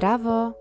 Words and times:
Здраво! 0.00 0.54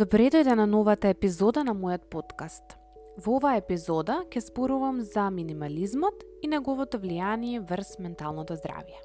Добре 0.00 0.30
дојде 0.32 0.54
на 0.56 0.64
новата 0.66 1.10
епизода 1.12 1.60
на 1.68 1.74
мојот 1.76 2.06
подкаст. 2.08 2.72
Во 3.20 3.34
оваа 3.36 3.58
епизода 3.60 4.22
ќе 4.32 4.40
спорувам 4.40 5.02
за 5.04 5.26
минимализмот 5.28 6.24
и 6.40 6.48
неговото 6.48 6.96
влијание 6.96 7.60
врз 7.60 7.98
менталното 8.00 8.56
здравје. 8.56 8.96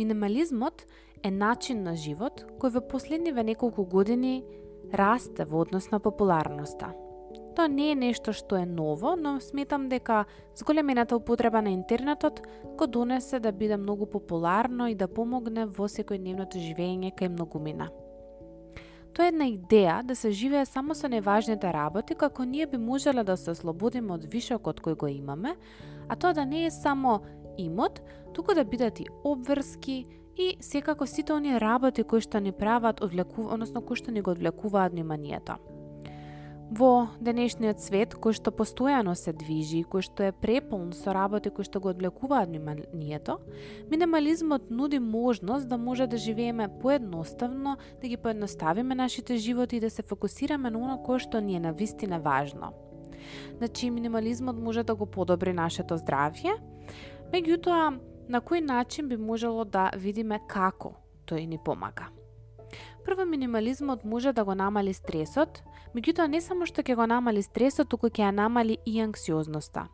Минимализмот 0.00 0.82
е 1.22 1.30
начин 1.30 1.84
на 1.86 1.94
живот 1.94 2.42
кој 2.58 2.74
во 2.74 2.82
последниве 2.90 3.46
неколку 3.46 3.86
години 3.86 4.42
расте 4.90 5.46
во 5.46 5.62
однос 5.62 5.92
на 5.94 6.02
популарноста. 6.02 6.90
Тоа 7.56 7.68
не 7.68 7.90
е 7.90 7.94
нешто 7.94 8.32
што 8.32 8.56
е 8.56 8.66
ново, 8.66 9.16
но 9.18 9.40
сметам 9.40 9.88
дека 9.88 10.24
зголемената 10.56 11.16
употреба 11.16 11.62
на 11.62 11.70
интернетот 11.70 12.40
го 12.78 12.86
донесе 12.86 13.40
да 13.40 13.52
биде 13.52 13.76
многу 13.76 14.06
популарно 14.06 14.86
и 14.88 14.94
да 14.94 15.08
помогне 15.08 15.66
во 15.66 15.88
секојдневното 15.88 16.62
живење 16.62 17.10
кај 17.10 17.28
многумина. 17.34 17.90
Тоа 19.14 19.26
е 19.26 19.32
една 19.34 19.48
идеја 19.50 20.02
да 20.06 20.14
се 20.14 20.30
живее 20.30 20.64
само 20.66 20.94
со 20.94 21.08
неважните 21.08 21.72
работи, 21.72 22.14
како 22.14 22.44
ние 22.44 22.66
би 22.66 22.78
можеле 22.78 23.24
да 23.24 23.36
се 23.36 23.50
ослободиме 23.50 24.14
од 24.14 24.24
вишокот 24.30 24.80
кој 24.80 24.96
го 24.96 25.10
имаме, 25.10 25.56
а 26.08 26.16
тоа 26.16 26.32
да 26.32 26.46
не 26.46 26.66
е 26.66 26.70
само 26.70 27.20
имот, 27.58 28.00
туку 28.32 28.54
да 28.54 28.64
бидат 28.64 29.00
и 29.00 29.06
обврски 29.24 30.06
и 30.36 30.56
секако 30.60 31.06
сите 31.06 31.32
оние 31.32 31.60
работи 31.60 32.04
кои 32.04 32.20
што 32.20 32.40
ни 32.40 32.52
прават 32.52 33.02
одвлекува, 33.02 33.54
односно 33.54 33.82
кои 33.82 33.98
што 33.98 34.14
ни 34.14 34.22
го 34.22 34.30
одвлекуваат 34.30 34.92
вниманието. 34.92 35.58
Во 36.70 37.08
денешниот 37.18 37.80
свет, 37.82 38.12
кој 38.14 38.36
што 38.38 38.52
постојано 38.54 39.16
се 39.18 39.32
движи, 39.34 39.80
кој 39.82 40.04
што 40.06 40.28
е 40.28 40.30
преполн 40.30 40.92
со 40.94 41.10
работи 41.10 41.50
кои 41.50 41.66
што 41.66 41.80
го 41.82 41.90
одвлекуваат 41.90 42.46
вниманието, 42.46 43.40
минимализмот 43.90 44.70
нуди 44.70 45.00
можност 45.02 45.66
да 45.68 45.76
може 45.76 46.06
да 46.06 46.16
живееме 46.16 46.68
поедноставно, 46.80 47.76
да 48.00 48.08
ги 48.08 48.16
поедноставиме 48.16 48.94
нашите 48.94 49.36
животи 49.36 49.76
и 49.76 49.80
да 49.80 49.90
се 49.90 50.02
фокусираме 50.02 50.70
на 50.70 50.78
оно 50.78 51.02
кое 51.02 51.18
што 51.18 51.40
ни 51.42 51.56
е 51.56 51.60
на 51.60 51.72
вистина 51.72 52.20
важно. 52.20 52.70
Значи, 53.58 53.90
минимализмот 53.90 54.56
може 54.56 54.86
да 54.86 54.94
го 54.94 55.06
подобри 55.06 55.52
нашето 55.52 55.98
здравје, 55.98 56.54
меѓутоа, 57.34 57.98
на 58.30 58.40
кој 58.40 58.62
начин 58.62 59.08
би 59.08 59.18
можело 59.18 59.64
да 59.64 59.90
видиме 59.98 60.38
како 60.46 60.94
тој 61.26 61.50
ни 61.50 61.58
помага. 61.58 62.14
Прво, 63.04 63.24
минимализмот 63.24 64.04
може 64.04 64.32
да 64.32 64.44
го 64.44 64.54
намали 64.54 64.94
стресот, 64.94 65.62
меѓутоа 65.94 66.28
не 66.28 66.40
само 66.40 66.66
што 66.66 66.82
ќе 66.82 66.96
го 66.96 67.06
намали 67.06 67.42
стресот, 67.42 67.88
туку 67.88 68.10
ќе 68.12 68.28
ја 68.28 68.34
намали 68.34 68.78
и 68.86 69.00
анксиозноста. 69.00 69.88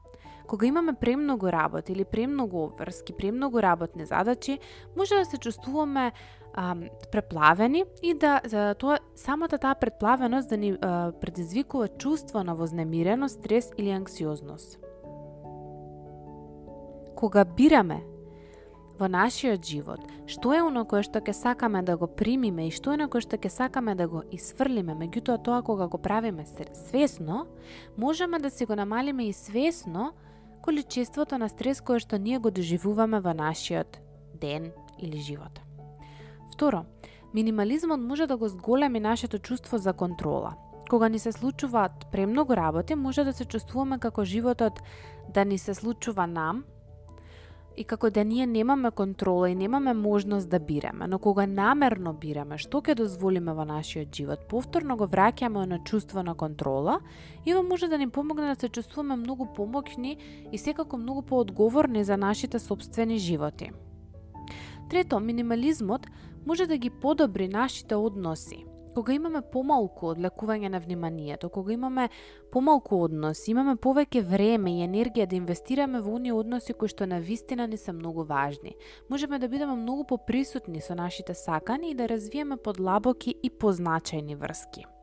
Кога 0.47 0.67
имаме 0.67 0.95
премногу 0.95 1.53
работа 1.53 1.93
или 1.93 2.05
премногу 2.05 2.59
обврски, 2.59 3.13
премногу 3.13 3.63
работни 3.63 4.07
задачи, 4.07 4.59
може 4.97 5.15
да 5.15 5.25
се 5.25 5.39
чувствуваме 5.39 6.13
а, 6.55 6.77
преплавени 7.13 7.85
и 8.03 8.15
да 8.15 8.41
за 8.45 8.75
тоа 8.75 8.98
самата 9.15 9.59
таа 9.59 9.75
предплавеност 9.75 10.48
да 10.48 10.57
ни 10.57 10.79
а, 10.81 11.13
предизвикува 11.20 11.89
чувство 11.89 12.45
на 12.45 12.55
вознемиреност, 12.55 13.39
стрес 13.39 13.70
или 13.79 13.91
анксиозност. 13.91 14.79
Кога 17.17 17.45
бираме 17.45 18.03
во 18.98 19.08
нашиот 19.08 19.64
живот, 19.64 20.00
што 20.27 20.55
е 20.56 20.62
оно 20.64 20.84
кое 20.89 21.02
што 21.05 21.20
ќе 21.20 21.34
сакаме 21.36 21.83
да 21.83 21.97
го 21.97 22.08
примиме 22.08 22.69
и 22.69 22.72
што 22.72 22.94
е 22.94 22.97
оно 22.97 23.08
кое 23.12 23.20
што 23.20 23.36
ќе 23.36 23.52
сакаме 23.52 23.94
да 23.94 24.08
го 24.08 24.22
исфрлиме, 24.33 24.97
меѓутоа 24.97 25.42
тоа 25.44 25.62
кога 25.62 25.86
го 25.86 25.98
правиме 25.98 26.47
свесно, 26.72 27.47
можеме 27.97 28.39
да 28.39 28.50
си 28.50 28.64
го 28.64 28.77
намалиме 28.77 29.28
и 29.28 29.33
свесно 29.33 30.12
количеството 30.62 31.39
на 31.39 31.48
стрес 31.48 31.80
кое 31.80 32.00
што 32.00 32.19
ние 32.19 32.39
го 32.39 32.50
доживуваме 32.50 33.20
во 33.20 33.34
нашиот 33.34 34.00
ден 34.34 34.72
или 34.98 35.20
живот. 35.20 35.61
Второ, 36.52 36.84
минимализмот 37.34 38.00
може 38.00 38.27
да 38.27 38.36
го 38.36 38.48
зголеми 38.48 39.00
нашето 39.00 39.39
чувство 39.39 39.79
за 39.79 39.92
контрола. 39.92 40.56
Кога 40.90 41.08
ни 41.08 41.18
се 41.18 41.33
случуваат 41.33 42.06
премногу 42.12 42.56
работи, 42.56 42.95
може 42.95 43.24
да 43.24 43.33
се 43.33 43.45
чувствуваме 43.45 43.98
како 43.98 44.24
животот 44.24 44.80
да 45.35 45.45
ни 45.45 45.58
се 45.58 45.74
случува 45.74 46.27
нам, 46.27 46.64
и 47.77 47.85
како 47.85 48.11
да 48.11 48.25
ние 48.25 48.47
немаме 48.47 48.91
контрола 48.91 49.51
и 49.51 49.55
немаме 49.55 49.92
можност 49.95 50.48
да 50.48 50.59
бираме, 50.61 51.07
но 51.07 51.19
кога 51.19 51.47
намерно 51.47 52.13
бираме 52.13 52.59
што 52.59 52.81
ќе 52.81 52.95
дозволиме 52.95 53.53
во 53.53 53.64
нашиот 53.64 54.14
живот, 54.14 54.47
повторно 54.48 54.97
го 54.97 55.07
враќаме 55.07 55.67
на 55.67 55.79
чувство 55.85 56.23
на 56.23 56.35
контрола 56.35 57.01
и 57.47 57.55
ова 57.55 57.63
може 57.63 57.89
да 57.89 57.98
ни 57.98 58.09
помогне 58.09 58.55
да 58.55 58.61
се 58.61 58.69
чувствуваме 58.69 59.17
многу 59.17 59.48
помоќни 59.57 60.17
и 60.53 60.59
секако 60.59 60.97
многу 60.97 61.23
поодговорни 61.23 62.05
за 62.05 62.17
нашите 62.17 62.59
собствени 62.59 63.19
животи. 63.19 63.70
Трето, 64.91 65.20
минимализмот 65.20 66.07
може 66.47 66.67
да 66.67 66.77
ги 66.77 66.91
подобри 66.91 67.48
нашите 67.48 67.95
односи 67.95 68.65
кога 68.96 69.12
имаме 69.12 69.42
помалку 69.52 70.08
одлекување 70.14 70.70
на 70.73 70.80
вниманието, 70.80 71.51
кога 71.52 71.74
имаме 71.74 72.08
помалку 72.52 73.02
однос, 73.05 73.45
имаме 73.52 73.77
повеќе 73.77 74.24
време 74.24 74.79
и 74.79 74.86
енергија 74.86 75.29
да 75.29 75.36
инвестираме 75.36 76.01
во 76.01 76.17
оние 76.17 76.33
односи 76.33 76.73
кои 76.73 76.89
што 76.89 77.05
на 77.05 77.20
вистина 77.20 77.68
ни 77.68 77.77
се 77.77 77.92
многу 77.92 78.24
важни. 78.24 78.73
Можеме 79.11 79.39
да 79.39 79.52
бидеме 79.52 79.77
многу 79.77 80.08
поприсутни 80.17 80.80
со 80.80 80.96
нашите 80.96 81.35
сакани 81.35 81.90
и 81.90 81.95
да 81.95 82.08
развиеме 82.08 82.56
подлабоки 82.56 83.36
и 83.42 83.51
позначајни 83.51 84.36
врски. 84.36 84.95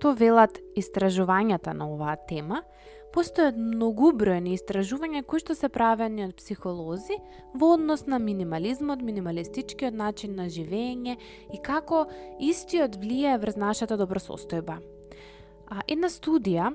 Тоа 0.00 0.14
велат 0.14 0.58
истражувањата 0.78 1.72
на 1.74 1.88
оваа 1.90 2.16
тема, 2.28 2.62
Постојат 3.08 3.56
многу 3.56 4.10
бројни 4.12 4.52
истражувања 4.52 5.22
кои 5.24 5.40
што 5.40 5.54
се 5.56 5.70
правени 5.72 6.26
од 6.26 6.34
психолози 6.36 7.16
во 7.56 7.70
однос 7.78 8.04
на 8.06 8.18
минимализмот, 8.20 9.00
минималистичкиот 9.00 9.96
начин 9.96 10.36
на 10.36 10.50
живење 10.52 11.16
и 11.48 11.60
како 11.64 12.04
истиот 12.50 12.98
влијае 13.00 13.38
врз 13.40 13.56
нашата 13.56 13.96
добросостојба. 13.96 14.76
А, 14.76 15.80
една 15.88 16.12
студија 16.12 16.74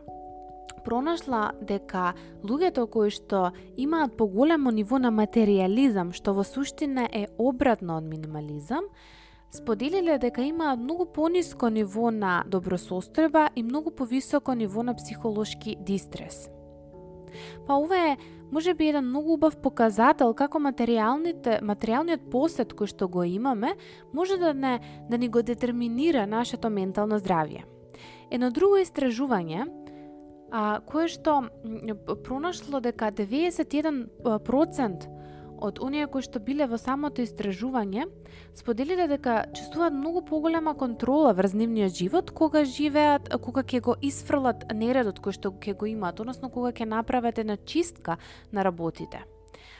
пронашла 0.83 1.51
дека 1.61 2.15
луѓето 2.41 2.87
кои 2.89 3.13
што 3.13 3.51
имаат 3.77 4.17
поголемо 4.17 4.73
ниво 4.73 4.97
на 4.97 5.13
материализам, 5.13 6.11
што 6.17 6.33
во 6.33 6.43
суштина 6.43 7.05
е 7.13 7.27
обратно 7.37 8.01
од 8.01 8.09
минимализам, 8.09 8.89
споделиле 9.53 10.17
дека 10.17 10.41
имаат 10.41 10.79
многу 10.79 11.05
пониско 11.05 11.69
ниво 11.69 12.11
на 12.11 12.43
добросостојба 12.49 13.49
и 13.55 13.63
многу 13.63 13.91
повисоко 13.91 14.53
ниво 14.53 14.83
на 14.83 14.95
психолошки 14.95 15.75
дистрес. 15.79 16.49
Па 17.67 17.77
ова 17.77 18.11
е 18.11 18.17
може 18.51 18.73
би 18.73 18.87
еден 18.87 19.05
многу 19.05 19.33
убав 19.33 19.57
показател 19.57 20.33
како 20.33 20.59
материјалните 20.59 21.61
материјалниот 21.61 22.29
посет 22.31 22.73
кој 22.73 22.89
што 22.89 23.07
го 23.07 23.23
имаме 23.23 23.75
може 24.13 24.37
да 24.37 24.53
не 24.53 24.79
да 25.09 25.17
ни 25.17 25.29
го 25.29 25.41
детерминира 25.41 26.27
нашето 26.27 26.69
ментално 26.69 27.19
здравје. 27.19 27.63
Едно 28.31 28.51
друго 28.51 28.81
истражување 28.81 29.65
а, 30.51 30.81
кое 30.85 31.07
што 31.07 31.43
пронашло 32.25 32.81
дека 32.81 33.11
91% 33.11 35.22
од 35.63 35.79
оние 35.79 36.07
кои 36.11 36.21
што 36.25 36.41
биле 36.43 36.67
во 36.67 36.77
самото 36.77 37.23
истражување, 37.23 38.05
споделиле 38.59 39.07
да 39.07 39.15
дека 39.15 39.35
чувствуваат 39.55 39.95
многу 39.95 40.21
поголема 40.27 40.75
контрола 40.75 41.33
врз 41.33 41.53
нивниот 41.55 41.95
живот 41.95 42.31
кога 42.31 42.65
живеат, 42.67 43.29
кога 43.41 43.63
ќе 43.63 43.81
го 43.81 43.95
исфрлат 44.01 44.67
нередот 44.75 45.21
кој 45.23 45.37
што 45.39 45.53
ќе 45.55 45.77
го 45.79 45.87
имаат, 45.87 46.19
односно 46.19 46.49
кога 46.51 46.73
ќе 46.75 46.89
направат 46.89 47.39
една 47.39 47.57
чистка 47.57 48.17
на 48.51 48.63
работите. 48.63 49.23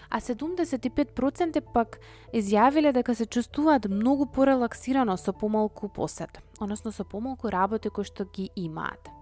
А 0.09 0.21
75% 0.21 1.61
пак 1.73 1.99
изјавиле 2.33 2.93
дека 2.93 3.15
се 3.15 3.25
чувствуваат 3.25 3.89
многу 3.89 4.25
порелаксирано 4.25 5.17
со 5.17 5.33
помалку 5.33 5.89
посет, 5.89 6.39
односно 6.59 6.91
со 6.91 7.03
помалку 7.03 7.49
работи 7.49 7.89
кои 7.89 8.05
што 8.05 8.25
ги 8.25 8.49
имаат. 8.55 9.12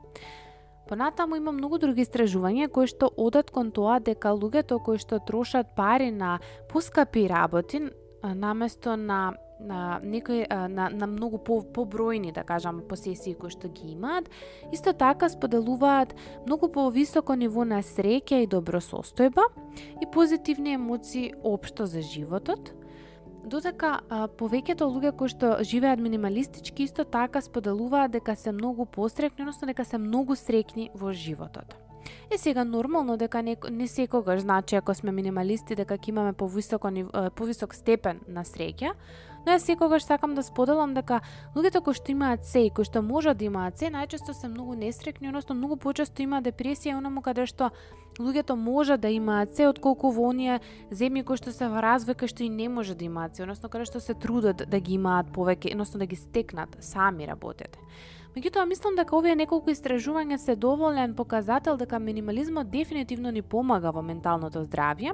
Понатаму 0.91 1.38
има 1.40 1.53
многу 1.56 1.78
други 1.79 2.03
истражувања 2.03 2.66
кои 2.68 2.90
што 2.91 3.07
одат 3.16 3.47
кон 3.56 3.69
тоа 3.72 4.02
дека 4.03 4.34
луѓето 4.35 4.76
кои 4.84 4.99
што 4.99 5.22
трошат 5.23 5.70
пари 5.78 6.09
на 6.11 6.34
поскапи 6.67 7.29
работи 7.32 7.79
наместо 8.23 8.97
на 8.99 9.22
на 9.61 9.99
некои 10.03 10.46
на, 10.49 10.90
на 10.90 11.08
многу 11.08 11.38
по, 11.38 11.61
побројни, 11.61 12.34
да 12.34 12.43
кажам, 12.43 12.82
посесии 12.90 13.35
кои 13.38 13.53
што 13.53 13.70
ги 13.70 13.93
имаат, 13.93 14.28
исто 14.73 14.91
така 14.91 15.29
споделуваат 15.29 16.16
многу 16.47 16.67
повисоко 16.67 17.37
ниво 17.40 17.64
на 17.64 17.79
среќа 17.85 18.41
и 18.44 18.49
добросостојба 18.52 19.47
и 20.02 20.11
позитивни 20.11 20.73
емоции 20.73 21.34
општо 21.44 21.85
за 21.85 22.02
животот, 22.02 22.73
Додека 23.46 23.99
а, 24.09 24.28
повеќето 24.28 24.85
луѓе 24.85 25.11
кои 25.17 25.29
што 25.34 25.55
живеат 25.66 25.99
минималистички 25.99 26.85
исто 26.85 27.03
така 27.03 27.41
споделуваат 27.41 28.11
дека 28.11 28.35
се 28.35 28.52
многу 28.52 28.85
пострекни, 28.85 29.43
односно 29.43 29.67
дека 29.67 29.85
се 29.85 29.97
многу 29.97 30.35
срекни 30.35 30.90
во 30.93 31.14
животот. 31.14 31.73
Е 32.32 32.38
сега 32.38 32.64
нормално 32.64 33.17
дека 33.17 33.41
не, 33.43 33.58
не 33.72 33.88
секогаш 33.88 34.41
значи 34.41 34.76
ако 34.76 34.93
сме 34.93 35.11
минималисти 35.11 35.76
дека 35.76 35.97
ќе 35.97 36.09
имаме 36.09 36.34
повисоко 36.34 36.91
повисок 37.35 37.76
степен 37.76 38.22
на 38.28 38.43
среќа, 38.46 38.93
Но 39.46 39.55
јас 39.55 39.66
секогаш 39.66 40.05
сакам 40.05 40.35
да 40.35 40.43
споделам 40.43 40.93
дека 40.93 41.22
луѓето 41.55 41.82
кои 41.82 41.97
што 41.97 42.11
имаат 42.14 42.46
се 42.46 42.67
и 42.67 42.70
кои 42.70 42.85
што 42.85 43.02
можат 43.02 43.38
да 43.38 43.46
имаат 43.46 43.78
се, 43.78 43.90
најчесто 43.90 44.34
се 44.38 44.47
многу 44.47 44.76
несрекни, 44.76 45.29
односно 45.29 45.55
многу 45.55 45.78
почесто 45.82 46.22
има 46.22 46.41
депресија, 46.41 46.97
онаму 46.97 47.23
каде 47.26 47.47
што 47.49 47.72
луѓето 48.20 48.55
може 48.55 48.97
да 48.97 49.09
имаат 49.09 49.55
се 49.55 49.67
отколку 49.67 50.11
во 50.11 50.29
оние 50.29 50.59
земји 50.91 51.23
кои 51.26 51.38
што 51.41 51.52
се 51.52 51.70
во 51.72 51.82
развој 51.82 52.20
кај 52.22 52.29
што 52.29 52.43
и 52.43 52.49
не 52.49 52.70
може 52.70 52.96
да 52.96 53.05
имаат 53.05 53.35
се, 53.35 53.43
односно 53.43 53.70
каде 53.70 53.85
што 53.90 53.99
се 53.99 54.14
трудат 54.14 54.67
да 54.70 54.79
ги 54.79 54.93
имаат 54.99 55.34
повеќе, 55.34 55.73
односно 55.73 55.99
да 55.99 56.05
ги 56.05 56.16
стекнат, 56.16 56.78
сами 56.79 57.28
работете. 57.28 57.79
Меѓутоа, 58.35 58.64
мислам 58.64 58.96
дека 58.96 59.17
овие 59.17 59.34
неколку 59.35 59.73
истражувања 59.73 60.37
се 60.40 60.55
доволен 60.55 61.16
показател 61.16 61.76
дека 61.78 61.99
минимализмот 61.99 62.70
дефинитивно 62.72 63.32
ни 63.32 63.41
помага 63.41 63.91
во 63.91 64.02
менталното 64.02 64.64
здравје, 64.70 65.11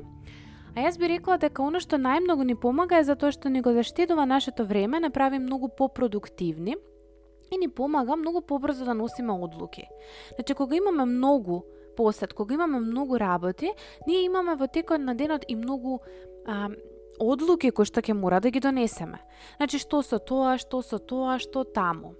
А 0.77 0.81
јас 0.83 0.99
би 1.01 1.07
рекла 1.09 1.39
дека 1.41 1.63
оно 1.65 1.79
што 1.81 1.97
најмногу 1.97 2.45
ни 2.45 2.53
помага 2.53 2.99
е 3.01 3.05
затоа 3.07 3.33
што 3.33 3.49
ни 3.49 3.63
го 3.65 3.71
заштедува 3.73 4.27
нашето 4.29 4.61
време, 4.69 4.99
направи 5.01 5.39
многу 5.41 5.71
попродуктивни 5.73 6.75
и 7.49 7.57
ни 7.57 7.67
помага 7.67 8.15
многу 8.15 8.43
побрзо 8.45 8.85
да 8.85 8.93
носиме 8.93 9.33
одлуки. 9.33 9.87
Значи, 10.35 10.53
кога 10.53 10.77
имаме 10.77 11.05
многу 11.05 11.63
посет, 11.97 12.33
кога 12.33 12.53
имаме 12.53 12.79
многу 12.79 13.17
работи, 13.17 13.71
ние 14.07 14.21
имаме 14.25 14.55
во 14.55 14.67
текот 14.67 15.01
на 15.01 15.15
денот 15.15 15.45
и 15.47 15.55
многу 15.55 15.97
а, 16.45 16.69
одлуки 17.19 17.71
кои 17.71 17.89
што 17.89 18.05
ќе 18.05 18.13
мора 18.13 18.37
да 18.39 18.53
ги 18.53 18.61
донесеме. 18.61 19.17
Значи, 19.57 19.81
што 19.81 20.03
со 20.05 20.21
тоа, 20.21 20.59
што 20.61 20.83
со 20.85 21.01
тоа, 21.01 21.39
што 21.41 21.65
таму. 21.65 22.13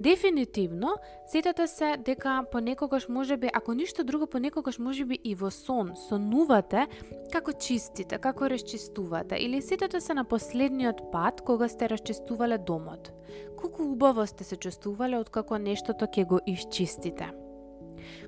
Дефинитивно, 0.00 0.96
сетете 1.26 1.66
се 1.66 1.96
дека 1.96 2.44
понекогаш 2.52 3.08
можеби, 3.08 3.48
ако 3.54 3.74
ништо 3.74 4.04
друго, 4.04 4.26
понекогаш 4.26 4.78
можеби 4.78 5.18
и 5.24 5.34
во 5.34 5.50
сон 5.50 5.94
сонувате 5.96 6.84
како 7.32 7.52
чистите, 7.52 8.18
како 8.18 8.50
расчистувате 8.52 9.40
или 9.40 9.62
сетете 9.62 10.00
се 10.00 10.14
на 10.14 10.24
последниот 10.24 11.00
пат 11.12 11.40
кога 11.40 11.68
сте 11.68 11.88
расчистувале 11.88 12.58
домот. 12.58 13.12
Колку 13.56 13.82
убаво 13.82 14.26
сте 14.26 14.44
се 14.44 14.56
чувствувале 14.56 15.16
од 15.16 15.32
како 15.32 15.58
нештото 15.58 16.04
ќе 16.04 16.26
го 16.28 16.40
исчистите. 16.46 17.32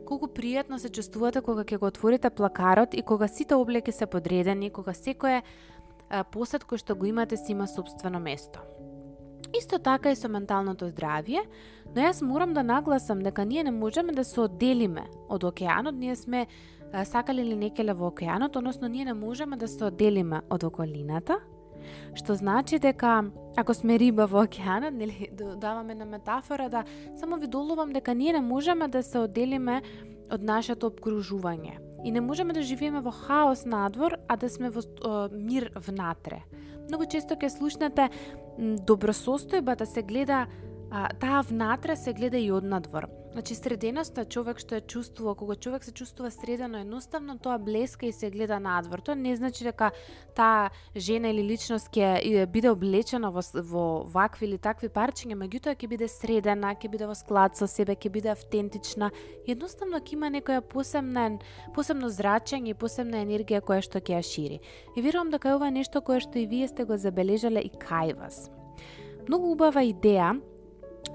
Колку 0.08 0.32
пријатно 0.32 0.80
се 0.80 0.88
чувствувате 0.88 1.44
кога 1.44 1.68
ќе 1.68 1.78
го 1.78 1.92
отворите 1.92 2.30
плакарот 2.30 2.94
и 2.94 3.02
кога 3.02 3.28
сите 3.28 3.54
облеки 3.54 3.92
се 3.92 4.06
подредени, 4.06 4.70
кога 4.70 4.96
секое 4.96 5.42
посет 6.32 6.64
кој 6.64 6.80
што 6.80 6.96
го 6.96 7.06
имате 7.06 7.36
си 7.36 7.52
има 7.52 7.68
собствено 7.68 8.20
место. 8.20 8.64
Исто 9.56 9.78
така 9.78 10.10
и 10.12 10.16
со 10.16 10.28
менталното 10.28 10.90
здравје, 10.92 11.40
но 11.94 12.02
јас 12.02 12.20
морам 12.22 12.52
да 12.54 12.62
нагласам 12.62 13.22
дека 13.24 13.44
ние 13.44 13.64
не 13.64 13.70
можеме 13.70 14.12
да 14.12 14.24
се 14.24 14.40
одделиме 14.40 15.06
од 15.28 15.44
океанот, 15.44 15.94
ние 15.94 16.16
сме 16.16 16.46
сакали 17.04 17.40
или 17.40 17.56
некеле 17.56 17.94
во 17.94 18.08
океанот, 18.12 18.56
односно 18.56 18.88
ние 18.88 19.04
не 19.04 19.14
можеме 19.14 19.56
да 19.56 19.68
се 19.68 19.84
одделиме 19.84 20.42
од 20.50 20.64
околината, 20.64 21.40
што 22.14 22.34
значи 22.34 22.78
дека 22.78 23.24
ако 23.56 23.74
сме 23.74 23.98
риба 23.98 24.26
во 24.26 24.44
океанот, 24.44 24.92
нели 24.92 25.28
даваме 25.56 25.94
на 25.94 26.04
метафора 26.04 26.68
да 26.68 26.84
само 27.16 27.36
ви 27.36 27.46
долувам 27.46 27.92
дека 27.92 28.14
ние 28.14 28.32
не 28.32 28.40
можеме 28.40 28.88
да 28.88 29.02
се 29.02 29.18
одделиме 29.18 29.82
од 30.30 30.42
нашето 30.42 30.90
обкружување. 30.90 31.87
И 32.04 32.10
не 32.10 32.20
можеме 32.20 32.52
да 32.52 32.62
живееме 32.62 33.00
во 33.00 33.10
хаос 33.10 33.64
надвор, 33.66 34.18
а 34.28 34.36
да 34.36 34.48
сме 34.48 34.70
во 34.70 34.80
о, 34.80 35.28
мир 35.32 35.70
внатре. 35.74 36.44
Многу 36.88 37.06
често 37.10 37.34
ќе 37.34 37.50
слушнете 37.50 38.08
добросостојбата 38.58 39.84
се 39.84 40.02
гледа 40.02 40.46
а, 40.90 41.08
таа 41.20 41.42
внатре 41.42 41.96
се 41.96 42.14
гледа 42.14 42.38
и 42.38 42.50
од 42.52 42.64
надвор. 42.64 43.08
Значи 43.32 43.54
среденоста 43.54 44.24
човек 44.24 44.58
што 44.58 44.78
ја 44.78 44.86
чувствува, 44.88 45.34
кога 45.36 45.54
човек 45.54 45.84
се 45.84 45.92
чувствува 45.92 46.30
средено, 46.32 46.80
едноставно 46.80 47.36
тоа 47.38 47.58
блеска 47.60 48.06
и 48.08 48.12
се 48.12 48.30
гледа 48.30 48.56
надвор. 48.58 49.02
Тоа 49.04 49.14
не 49.14 49.36
значи 49.36 49.64
дека 49.64 49.90
таа 50.34 50.70
жена 50.96 51.28
или 51.28 51.44
личност 51.44 51.92
ќе 51.92 52.46
биде 52.48 52.72
облечена 52.72 53.30
во, 53.30 53.44
во 53.54 53.84
вакви 54.08 54.48
или 54.48 54.58
такви 54.58 54.88
парчиња, 54.88 55.36
меѓутоа 55.36 55.76
ќе 55.76 55.92
биде 55.92 56.08
средена, 56.08 56.72
ќе 56.72 56.88
биде 56.88 57.06
во 57.06 57.14
склад 57.14 57.54
со 57.54 57.68
себе, 57.68 57.94
ќе 57.94 58.10
биде 58.10 58.32
автентична. 58.32 59.12
Едноставно 59.46 60.00
ќе 60.00 60.16
има 60.16 60.32
некоја 60.32 60.64
посебна 60.64 61.28
посебно 61.76 62.08
зрачење 62.08 62.72
и 62.72 62.80
посебна 62.80 63.20
енергија 63.22 63.60
која 63.60 63.84
што 63.84 64.00
ќе 64.00 64.18
ја 64.18 64.24
шири. 64.24 64.60
И 64.96 65.04
верувам 65.04 65.30
дека 65.30 65.52
ова 65.54 65.68
е 65.68 65.76
нешто 65.76 66.00
кое 66.00 66.24
што 66.24 66.40
и 66.40 66.48
вие 66.48 66.66
сте 66.68 66.88
го 66.88 66.96
забележале 66.96 67.60
и 67.60 67.70
кај 67.76 68.16
вас. 68.16 68.48
Многу 69.28 69.52
убава 69.52 69.84
идеја 69.84 70.40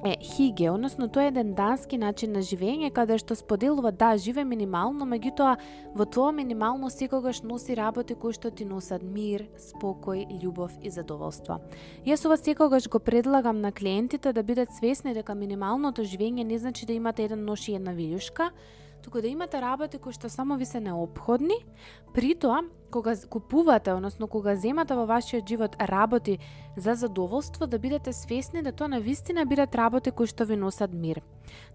е 0.06 0.18
хиге, 0.22 0.70
односно 0.70 1.08
тоа 1.08 1.24
е 1.24 1.28
еден 1.28 1.54
дански 1.54 1.98
начин 1.98 2.34
на 2.36 2.42
живење 2.44 2.92
каде 2.92 3.18
што 3.18 3.36
споделува 3.40 3.92
да 3.92 4.18
живе 4.18 4.44
минимално, 4.44 5.08
меѓутоа 5.08 5.56
во 5.96 6.06
тоа 6.06 6.32
минимално 6.36 6.90
секогаш 6.90 7.42
носи 7.42 7.76
работи 7.80 8.16
кои 8.16 8.36
што 8.36 8.52
ти 8.52 8.66
носат 8.66 9.04
мир, 9.04 9.48
спокој, 9.56 10.28
љубов 10.44 10.76
и 10.84 10.92
задоволство. 10.92 11.62
Јас 12.06 12.26
ова 12.28 12.38
секогаш 12.38 12.90
го 12.90 13.00
предлагам 13.00 13.62
на 13.62 13.72
клиентите 13.72 14.34
да 14.34 14.44
бидат 14.44 14.76
свесни 14.76 15.14
дека 15.14 15.36
минималното 15.36 16.04
живење 16.04 16.44
не 16.44 16.58
значи 16.58 16.86
да 16.86 16.94
имате 16.94 17.24
еден 17.24 17.46
нош 17.46 17.68
и 17.68 17.76
една 17.80 17.96
вилјушка, 17.96 18.52
туку 19.04 19.22
да 19.22 19.28
имате 19.28 19.62
работи 19.62 20.00
кои 20.00 20.14
што 20.14 20.30
само 20.30 20.56
ви 20.58 20.66
се 20.66 20.80
необходни, 20.80 21.60
при 22.14 22.36
тоа 22.36 22.64
кога 22.92 23.16
купувате, 23.30 23.92
односно 23.92 24.28
кога 24.28 24.56
земате 24.56 24.94
во 24.96 25.06
вашиот 25.06 25.50
живот 25.50 25.76
работи 25.82 26.38
за 26.78 26.94
задоволство, 26.94 27.68
да 27.68 27.80
бидете 27.80 28.14
свесни 28.14 28.62
да 28.62 28.72
тоа 28.72 28.88
на 28.88 29.00
вистина 29.02 29.46
бидат 29.46 29.76
работи 29.76 30.12
кои 30.12 30.28
што 30.28 30.46
ви 30.46 30.56
носат 30.56 30.94
мир. 30.94 31.22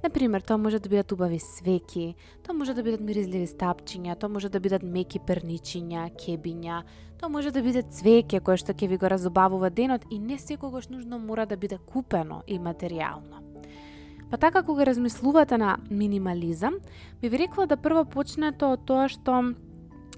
Например, 0.03 0.41
тоа 0.41 0.57
може 0.57 0.79
да 0.79 0.89
бидат 0.89 1.13
убави 1.13 1.39
свеки, 1.39 2.15
тоа 2.47 2.55
може 2.55 2.75
да 2.75 2.83
бидат 2.83 3.01
миризливи 3.01 3.47
стапчиња, 3.47 4.19
тоа 4.19 4.31
може 4.31 4.49
да 4.49 4.61
бидат 4.61 4.83
меки 4.83 5.19
перничиња, 5.19 6.09
кебиња, 6.15 6.83
тоа 7.19 7.29
може 7.29 7.51
да 7.51 7.63
биде 7.63 7.83
цвеќе 7.83 8.41
кое 8.41 8.57
што 8.57 8.73
ќе 8.73 8.89
ви 8.89 8.97
го 8.97 9.11
разобавува 9.11 9.71
денот 9.71 10.07
и 10.11 10.19
не 10.19 10.39
секогаш 10.39 10.89
нужно 10.89 11.19
мора 11.19 11.47
да 11.47 11.57
биде 11.57 11.79
купено 11.79 12.43
и 12.47 12.59
материјално. 12.59 13.48
Па 14.31 14.37
така 14.37 14.63
кога 14.63 14.87
размислувате 14.87 15.59
на 15.59 15.79
минимализам, 15.91 16.75
би 17.21 17.29
ви 17.29 17.39
рекла 17.39 17.67
да 17.67 17.77
прво 17.77 18.05
почнете 18.05 18.65
од 18.65 18.85
тоа 18.85 19.09
што 19.09 19.55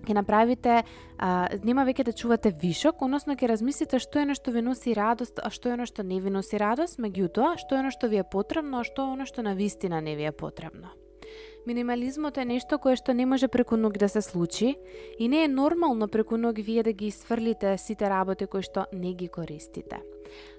ќе 0.01 0.17
направите, 0.17 0.83
а, 1.19 1.49
нема 1.65 1.85
веќе 1.87 2.09
да 2.09 2.13
чувате 2.13 2.51
вишок, 2.51 3.03
односно 3.03 3.37
ќе 3.37 3.51
размислите 3.53 4.01
што 4.03 4.19
е 4.19 4.27
оно 4.27 4.35
што 4.35 4.51
ви 4.51 4.63
носи 4.67 4.95
радост, 4.97 5.39
а 5.39 5.51
што 5.51 5.71
е 5.71 5.77
оно 5.77 5.87
што 5.87 6.03
не 6.03 6.21
ви 6.21 6.31
носи 6.31 6.59
радост, 6.59 6.99
меѓутоа, 6.99 7.55
што 7.61 7.77
е 7.77 7.85
оно 7.85 7.93
што 7.95 8.09
ви 8.09 8.19
е 8.19 8.27
потребно, 8.27 8.81
а 8.81 8.85
што 8.85 9.07
е 9.07 9.15
оно 9.15 9.27
што 9.29 9.47
на 9.47 9.55
вистина 9.55 10.01
не 10.01 10.17
ви 10.17 10.27
е 10.27 10.33
потребно. 10.33 10.91
Минимализмот 11.67 12.39
е 12.41 12.49
нешто 12.49 12.79
кое 12.81 12.97
што 12.97 13.13
не 13.13 13.27
може 13.29 13.49
преку 13.49 13.77
ног 13.77 13.99
да 14.01 14.09
се 14.09 14.23
случи 14.23 14.77
и 15.19 15.29
не 15.29 15.45
е 15.45 15.49
нормално 15.49 16.09
преку 16.09 16.37
ног 16.37 16.57
вие 16.57 16.83
да 16.83 16.93
ги 16.93 17.07
исфрлите 17.07 17.77
сите 17.79 18.11
работи 18.11 18.47
кои 18.47 18.63
што 18.63 18.87
не 18.93 19.13
ги 19.15 19.29
користите. 19.29 20.01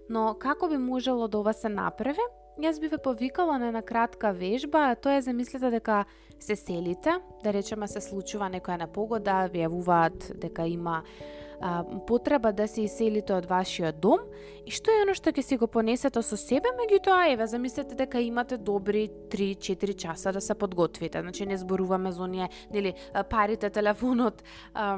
Но 0.09 0.35
како 0.39 0.69
би 0.69 0.77
можело 0.77 1.27
да 1.27 1.39
ова 1.39 1.53
се 1.53 1.69
направи? 1.69 2.21
Јас 2.61 2.77
би 2.77 2.91
ве 2.91 2.97
повикала 3.01 3.57
на 3.57 3.67
една 3.71 3.81
кратка 3.81 4.29
вежба, 4.37 4.93
тоа 4.95 5.15
е 5.17 5.21
замислете 5.25 5.71
дека 5.73 6.03
се 6.39 6.55
селите, 6.55 7.15
да 7.43 7.53
речеме 7.53 7.87
се 7.89 8.01
случува 8.05 8.51
некоја 8.53 8.83
непогода, 8.83 9.49
ви 9.49 9.63
дека 10.37 10.67
има 10.69 11.01
а, 11.61 11.83
потреба 12.07 12.51
да 12.53 12.67
се 12.67 12.81
иселите 12.81 13.33
од 13.33 13.45
вашиот 13.45 13.99
дом 14.01 14.25
и 14.65 14.71
што 14.71 14.91
е 14.91 15.03
оно 15.05 15.15
што 15.17 15.31
ќе 15.31 15.43
си 15.45 15.57
го 15.57 15.67
понесете 15.67 16.21
со 16.21 16.37
себе, 16.37 16.73
меѓутоа 16.77 17.31
еве 17.33 17.47
замислете 17.47 17.95
дека 17.95 18.21
имате 18.21 18.57
добри 18.57 19.09
3-4 19.29 19.95
часа 19.95 20.31
да 20.31 20.41
се 20.41 20.53
подготвите. 20.53 21.21
Значи 21.21 21.45
не 21.45 21.57
зборуваме 21.57 22.11
за 22.11 22.23
оние, 22.23 22.49
нели, 22.73 22.93
парите, 23.29 23.69
телефонот 23.69 24.43
а, 24.73 24.97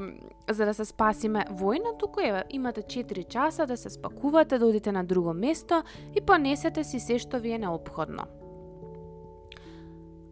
за 0.50 0.66
да 0.66 0.74
се 0.74 0.86
спасиме 0.86 1.46
војна, 1.52 1.98
туку 2.00 2.22
еве 2.22 2.44
имате 2.50 2.82
4 2.82 3.28
часа 3.28 3.68
да 3.68 3.78
се 3.78 3.90
спакувате, 3.90 4.60
да 4.60 4.66
одите 4.66 4.92
на 4.92 5.04
друго 5.04 5.34
место 5.34 5.84
и 6.16 6.22
понесете 6.22 6.84
си 6.84 7.00
се 7.00 7.20
што 7.20 7.40
ви 7.40 7.52
е 7.52 7.58
необходно. 7.58 8.43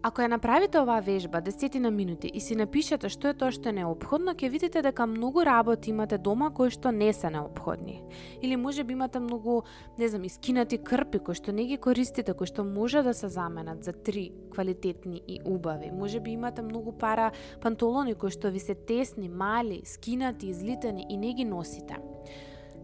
Ако 0.04 0.24
ја 0.24 0.32
направите 0.34 0.80
оваа 0.82 1.02
вежба 1.06 1.42
десетина 1.46 1.92
минути 1.92 2.32
и 2.34 2.40
си 2.42 2.56
напишете 2.58 3.10
што 3.14 3.30
е 3.30 3.36
тоа 3.38 3.52
што 3.54 3.70
е 3.70 3.76
необходно, 3.78 4.34
ќе 4.34 4.50
видите 4.50 4.82
дека 4.82 5.06
многу 5.06 5.44
работи 5.46 5.92
имате 5.94 6.18
дома 6.18 6.50
кои 6.50 6.74
што 6.74 6.90
не 6.92 7.12
се 7.14 7.30
необходни. 7.30 8.02
Или 8.42 8.56
може 8.58 8.84
би 8.84 8.94
имате 8.94 9.20
многу, 9.20 9.62
не 10.00 10.08
знам, 10.10 10.24
искинати 10.26 10.80
крпи 10.82 11.20
кои 11.20 11.38
што 11.38 11.54
не 11.54 11.68
ги 11.70 11.78
користите, 11.78 12.34
кои 12.34 12.50
што 12.50 12.66
може 12.66 13.04
да 13.06 13.14
се 13.14 13.30
заменат 13.30 13.84
за 13.84 13.94
три 13.94 14.32
квалитетни 14.50 15.22
и 15.28 15.38
убави. 15.46 15.92
Може 15.94 16.20
би 16.20 16.32
имате 16.32 16.62
многу 16.62 16.98
пара 16.98 17.32
пантолони 17.62 18.16
кои 18.16 18.34
што 18.34 18.50
ви 18.50 18.60
се 18.60 18.74
тесни, 18.74 19.30
мали, 19.30 19.84
скинати, 19.86 20.50
излитани 20.50 21.06
и 21.10 21.18
не 21.18 21.34
ги 21.34 21.46
носите. 21.46 22.02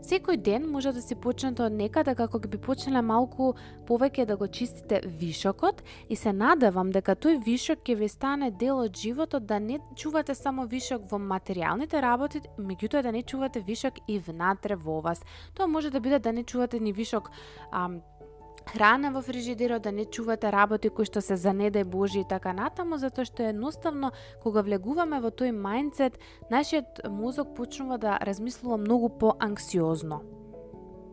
Секој 0.02 0.38
ден 0.38 0.68
може 0.72 0.92
да 0.94 1.02
се 1.02 1.16
почнете 1.16 1.64
од 1.66 1.74
некаде 1.74 2.14
како 2.16 2.40
би 2.40 2.58
почнале 2.62 3.02
малку 3.02 3.54
повеќе 3.88 4.26
да 4.30 4.38
го 4.38 4.48
чистите 4.48 5.02
вишокот 5.20 5.82
и 6.10 6.16
се 6.16 6.34
надевам 6.34 6.92
дека 6.94 7.16
тој 7.16 7.42
вишок 7.46 7.82
ќе 7.84 7.96
ви 7.98 8.08
стане 8.08 8.52
дел 8.52 8.80
од 8.84 8.96
животот 8.96 9.48
да 9.50 9.60
не 9.60 9.80
чувате 9.96 10.36
само 10.36 10.68
вишок 10.70 11.10
во 11.12 11.18
материјалните 11.18 12.02
работи, 12.02 12.42
меѓутоа 12.58 13.04
да 13.04 13.12
не 13.12 13.24
чувате 13.24 13.60
вишок 13.60 13.98
и 14.08 14.20
внатре 14.20 14.76
во 14.76 15.02
вас. 15.02 15.24
Тоа 15.56 15.68
може 15.68 15.90
да 15.90 16.00
биде 16.00 16.20
да 16.20 16.32
не 16.34 16.44
чувате 16.44 16.80
ни 16.80 16.94
вишок 16.94 17.32
ам, 17.72 18.02
храна 18.68 19.12
во 19.12 19.22
фрижидерот, 19.22 19.82
да 19.82 19.92
не 19.92 20.06
чувате 20.06 20.52
работи 20.52 20.90
кои 20.90 21.06
што 21.06 21.22
се 21.22 21.36
за 21.36 21.54
не 21.54 21.72
дај 21.72 21.84
Божи 21.84 22.22
и 22.22 22.28
така 22.28 22.54
натаму, 22.54 22.98
затоа 22.98 23.26
што 23.26 23.48
едноставно 23.50 24.12
кога 24.44 24.62
влегуваме 24.62 25.22
во 25.24 25.32
тој 25.32 25.56
мајндсет, 25.56 26.20
нашиот 26.52 27.08
мозок 27.10 27.56
почнува 27.56 27.98
да 27.98 28.18
размислува 28.22 28.78
многу 28.78 29.10
по 29.10 29.36
анксиозно. 29.40 30.22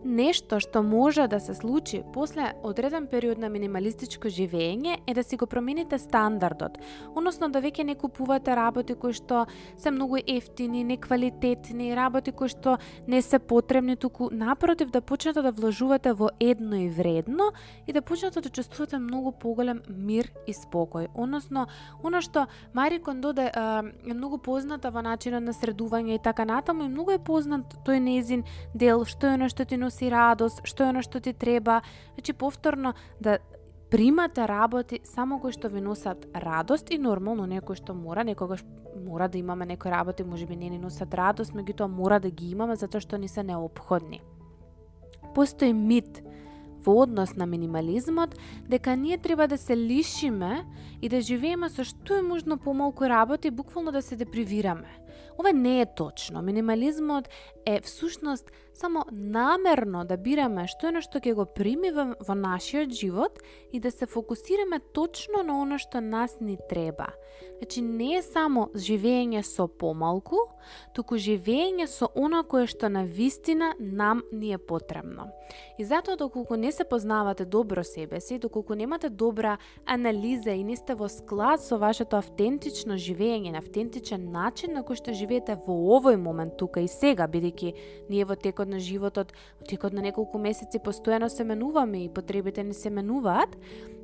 Нешто 0.04 0.60
што 0.60 0.82
може 0.84 1.24
да 1.32 1.40
се 1.40 1.54
случи 1.54 2.02
после 2.12 2.52
одреден 2.62 3.06
период 3.06 3.38
на 3.40 3.48
минималистичко 3.48 4.28
живење 4.28 4.98
е 5.08 5.14
да 5.16 5.22
си 5.24 5.36
го 5.40 5.46
промените 5.46 5.96
стандардот, 5.98 6.76
односно 7.16 7.48
да 7.48 7.62
веќе 7.64 7.86
не 7.88 7.94
купувате 7.96 8.52
работи 8.52 8.92
кои 8.94 9.16
што 9.16 9.46
се 9.80 9.90
многу 9.90 10.20
ефтини, 10.20 10.84
неквалитетни, 10.84 11.96
работи 11.96 12.32
кои 12.36 12.52
што 12.52 12.76
не 13.08 13.22
се 13.22 13.38
потребни, 13.38 13.96
туку 13.96 14.28
напротив 14.30 14.90
да 14.90 15.00
почнете 15.00 15.40
да 15.40 15.52
вложувате 15.52 16.12
во 16.12 16.28
едно 16.38 16.76
и 16.76 16.90
вредно 16.90 17.52
и 17.86 17.92
да 17.92 18.02
почнете 18.02 18.44
да 18.44 18.52
чувствувате 18.52 18.98
многу 18.98 19.32
поголем 19.32 19.80
мир 19.88 20.28
и 20.46 20.52
спокој. 20.52 21.08
Односно, 21.14 21.66
она 22.04 22.20
што 22.20 22.44
Мари 22.74 23.00
Кондо 23.00 23.32
да, 23.32 23.48
е 24.04 24.12
многу 24.12 24.36
позната 24.36 24.90
во 24.90 25.00
начинот 25.00 25.48
на 25.48 25.56
средување 25.56 26.20
и 26.20 26.22
така 26.22 26.44
натаму 26.44 26.84
и 26.84 26.92
многу 26.92 27.16
е 27.16 27.18
познат 27.18 27.72
тој 27.88 28.04
незин 28.04 28.44
дел 28.74 29.08
што 29.08 29.32
е 29.32 29.40
оно 29.40 29.48
што 29.48 29.64
ти 29.64 29.80
носи 29.80 29.93
радост, 30.02 30.60
што 30.64 30.84
е 30.84 30.90
оно 30.90 31.02
што 31.02 31.20
ти 31.20 31.32
треба. 31.32 31.82
Значи 32.14 32.32
повторно 32.32 32.94
да 33.20 33.38
примате 33.90 34.48
работи 34.48 35.00
само 35.04 35.38
кои 35.40 35.52
што 35.52 35.68
ви 35.68 35.80
носат 35.80 36.26
радост 36.34 36.90
и 36.90 36.98
нормално 36.98 37.46
некој 37.46 37.78
што 37.78 37.94
мора, 37.94 38.24
некогаш 38.24 38.64
мора 39.06 39.28
да 39.28 39.38
имаме 39.38 39.66
некои 39.66 39.90
работи, 39.90 40.24
може 40.24 40.46
би 40.46 40.56
не 40.56 40.70
ни 40.70 40.78
носат 40.78 41.14
радост, 41.14 41.54
меѓутоа 41.54 41.86
мора 41.86 42.18
да 42.20 42.30
ги 42.30 42.50
имаме 42.50 42.76
затоа 42.76 43.00
што 43.00 43.18
ни 43.18 43.28
се 43.28 43.42
необходни. 43.42 44.20
Постои 45.34 45.72
мит 45.72 46.22
во 46.84 47.02
однос 47.02 47.36
на 47.36 47.46
минимализмот 47.46 48.34
дека 48.68 48.96
ние 48.96 49.18
треба 49.18 49.48
да 49.48 49.58
се 49.58 49.76
лишиме 49.76 50.64
и 51.02 51.08
да 51.08 51.20
живееме 51.20 51.70
со 51.70 51.84
што 51.84 52.18
е 52.18 52.22
можно 52.22 52.58
помалку 52.58 53.06
работи, 53.08 53.50
буквално 53.50 53.92
да 53.92 54.02
се 54.02 54.16
депривираме. 54.16 55.03
Ова 55.38 55.52
не 55.52 55.80
е 55.80 55.86
точно. 55.86 56.42
Минимализмот 56.42 57.28
е 57.66 57.80
всушност 57.80 58.52
само 58.74 59.04
намерно 59.12 60.04
да 60.04 60.16
бираме 60.16 60.66
што 60.68 60.90
е 60.90 60.96
на 60.98 61.02
што 61.02 61.22
ќе 61.22 61.34
го 61.34 61.46
примиме 61.46 62.14
во 62.18 62.34
нашиот 62.34 62.90
живот 62.90 63.38
и 63.72 63.80
да 63.80 63.90
се 63.90 64.06
фокусираме 64.06 64.80
точно 64.92 65.42
на 65.42 65.60
оно 65.62 65.78
што 65.78 66.00
нас 66.00 66.40
ни 66.40 66.58
треба. 66.68 67.14
Значи 67.58 67.82
не 67.82 68.16
е 68.18 68.22
само 68.22 68.68
живење 68.74 69.42
со 69.42 69.66
помалку, 69.68 70.36
туку 70.94 71.16
живење 71.16 71.86
со 71.86 72.10
она 72.14 72.42
кое 72.42 72.66
што 72.66 72.88
на 72.88 73.04
вистина 73.04 73.72
нам 73.78 74.22
ни 74.32 74.52
е 74.52 74.58
потребно. 74.58 75.30
И 75.78 75.84
затоа 75.84 76.16
доколку 76.16 76.56
не 76.56 76.72
се 76.72 76.84
познавате 76.84 77.44
добро 77.44 77.84
себе 77.84 78.20
си, 78.20 78.38
доколку 78.38 78.74
немате 78.74 79.08
добра 79.08 79.58
анализа 79.86 80.50
и 80.50 80.64
не 80.64 80.76
сте 80.76 80.94
во 80.94 81.08
склад 81.08 81.62
со 81.62 81.78
вашето 81.78 82.16
автентично 82.16 82.98
живење, 82.98 83.52
на 83.52 83.58
автентичен 83.58 84.30
начин 84.30 84.74
на 84.74 84.82
кој 84.82 84.98
што 85.04 85.12
живеете 85.12 85.58
во 85.60 85.76
овој 85.98 86.16
момент 86.16 86.56
тука 86.56 86.80
и 86.80 86.88
сега, 86.88 87.28
бидејќи 87.28 87.74
ние 88.08 88.24
во 88.24 88.40
текот 88.40 88.72
на 88.72 88.80
животот, 88.80 89.36
во 89.60 89.68
текот 89.68 89.92
на 89.92 90.00
неколку 90.00 90.40
месеци 90.40 90.80
постојано 90.80 91.28
се 91.28 91.44
менуваме 91.44 92.06
и 92.06 92.08
потребите 92.08 92.64
не 92.64 92.72
се 92.72 92.88
менуваат, 92.88 93.52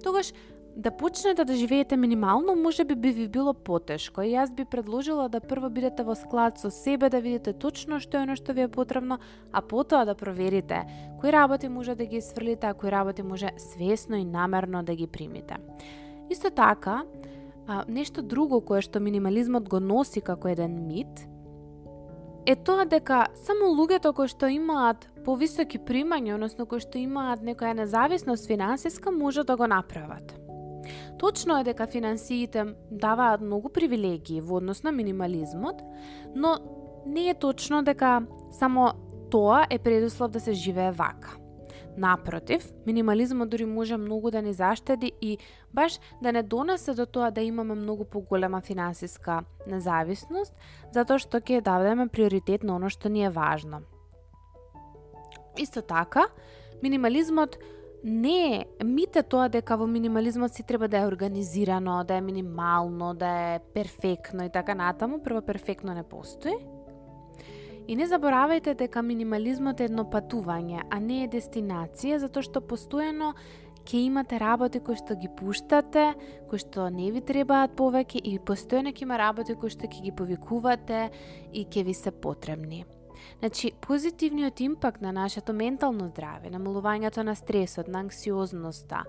тогаш 0.04 0.35
да 0.76 0.90
почнете 0.90 1.45
да 1.45 1.57
живеете 1.57 1.97
минимално, 1.97 2.54
може 2.54 2.85
би 2.85 2.95
би 2.95 3.11
ви 3.11 3.28
било 3.28 3.54
потешко. 3.54 4.23
И 4.23 4.37
јас 4.37 4.52
би 4.54 4.64
предложила 4.64 5.28
да 5.28 5.40
прво 5.40 5.71
бидете 5.71 6.04
во 6.04 6.14
склад 6.14 6.61
со 6.61 6.71
себе, 6.71 7.09
да 7.11 7.21
видите 7.21 7.52
точно 7.52 7.99
што 7.99 8.21
е 8.21 8.28
оно 8.28 8.37
што 8.37 8.52
ви 8.52 8.69
е 8.69 8.69
потребно, 8.69 9.19
а 9.52 9.64
потоа 9.64 10.04
да 10.04 10.14
проверите 10.14 10.85
кои 11.21 11.33
работи 11.33 11.69
може 11.69 11.95
да 11.95 12.04
ги 12.04 12.21
сврлите, 12.21 12.66
а 12.66 12.75
кои 12.75 12.90
работи 12.90 13.23
може 13.23 13.50
свесно 13.57 14.16
и 14.16 14.25
намерно 14.25 14.83
да 14.83 14.95
ги 14.95 15.07
примите. 15.07 15.57
Исто 16.30 16.50
така, 16.50 17.02
А 17.70 17.84
нешто 17.86 18.22
друго 18.22 18.58
кое 18.66 18.82
што 18.82 18.98
минимализмот 18.98 19.68
го 19.70 19.78
носи 19.78 20.18
како 20.26 20.48
еден 20.50 20.72
мит, 20.88 21.20
е 22.42 22.56
тоа 22.56 22.82
дека 22.88 23.28
само 23.46 23.68
луѓето 23.78 24.10
кои 24.16 24.30
што 24.32 24.48
имаат 24.50 25.06
повисоки 25.22 25.78
примања, 25.78 26.34
односно 26.34 26.66
кои 26.66 26.82
што 26.82 26.98
имаат 26.98 27.44
некоја 27.46 27.76
независност 27.78 28.48
финансиска, 28.50 29.12
може 29.14 29.44
да 29.46 29.54
го 29.56 29.68
направат. 29.70 30.34
Точно 31.20 31.60
е 31.60 31.64
дека 31.64 31.86
финансиите 31.86 32.64
даваат 32.90 33.44
многу 33.44 33.70
привилегии 33.70 34.40
во 34.40 34.58
однос 34.58 34.82
на 34.82 34.90
минимализмот, 34.90 35.84
но 36.34 36.56
не 37.06 37.28
е 37.30 37.38
точно 37.38 37.84
дека 37.86 38.22
само 38.50 38.90
тоа 39.30 39.66
е 39.70 39.78
предуслов 39.78 40.30
да 40.30 40.40
се 40.40 40.52
живее 40.52 40.90
вака. 40.90 41.36
Напротив, 41.97 42.73
минимализмот 42.87 43.50
дури 43.50 43.64
може 43.64 43.97
многу 43.97 44.30
да 44.30 44.42
ни 44.42 44.52
заштеди 44.52 45.12
и 45.20 45.38
баш 45.75 46.00
да 46.23 46.32
не 46.32 46.42
донесе 46.42 46.94
до 46.94 47.06
тоа 47.06 47.30
да 47.30 47.40
имаме 47.40 47.75
многу 47.75 48.04
поголема 48.04 48.61
финансиска 48.61 49.42
независност, 49.66 50.54
затоа 50.94 51.18
што 51.18 51.40
ќе 51.40 51.61
дадеме 51.61 52.09
приоритет 52.09 52.62
на 52.62 52.76
оно 52.76 52.88
што 52.88 53.09
ни 53.09 53.25
е 53.25 53.30
важно. 53.30 53.82
Исто 55.59 55.82
така, 55.82 56.30
минимализмот 56.82 57.59
не 58.04 58.56
е 58.56 58.85
мите 58.85 59.23
тоа 59.23 59.49
дека 59.49 59.76
во 59.76 59.87
минимализмот 59.87 60.54
си 60.54 60.62
треба 60.62 60.88
да 60.88 60.99
е 60.99 61.06
организирано, 61.06 62.04
да 62.04 62.14
е 62.14 62.20
минимално, 62.20 63.14
да 63.14 63.28
е 63.28 63.59
перфектно 63.75 64.44
и 64.44 64.50
така 64.50 64.75
натаму. 64.75 65.23
Прво 65.23 65.42
перфектно 65.42 65.94
не 65.94 66.02
постои, 66.02 66.54
И 67.90 67.97
не 67.99 68.06
заборавајте 68.06 68.76
дека 68.78 69.02
минимализмот 69.02 69.80
е 69.82 69.88
едно 69.88 70.04
патување, 70.06 70.85
а 70.94 71.00
не 71.02 71.25
е 71.25 71.30
дестинација, 71.32 72.20
затоа 72.23 72.47
што 72.47 72.62
постојано 72.62 73.32
ќе 73.82 74.04
имате 74.04 74.38
работи 74.38 74.78
кои 74.78 74.94
што 75.00 75.16
ги 75.18 75.26
пуштате, 75.40 76.12
кои 76.47 76.62
што 76.62 76.87
не 76.94 77.09
ви 77.11 77.25
требаат 77.26 77.75
повеќе 77.75 78.23
и 78.23 78.37
постојано 78.38 78.94
ќе 78.94 79.09
има 79.09 79.18
работи 79.18 79.59
кои 79.59 79.75
што 79.75 79.90
ќе 79.90 80.06
ги 80.06 80.14
повикувате 80.14 81.09
и 81.50 81.66
ќе 81.66 81.82
ви 81.90 81.97
се 81.99 82.14
потребни. 82.14 82.85
Значи, 83.38 83.72
позитивниот 83.80 84.60
импакт 84.60 85.02
на 85.02 85.12
нашето 85.12 85.52
ментално 85.52 86.08
здраве, 86.08 86.50
намалувањето 86.50 87.22
на 87.22 87.36
стресот, 87.36 87.88
на 87.88 88.00
анксиозноста, 88.00 89.04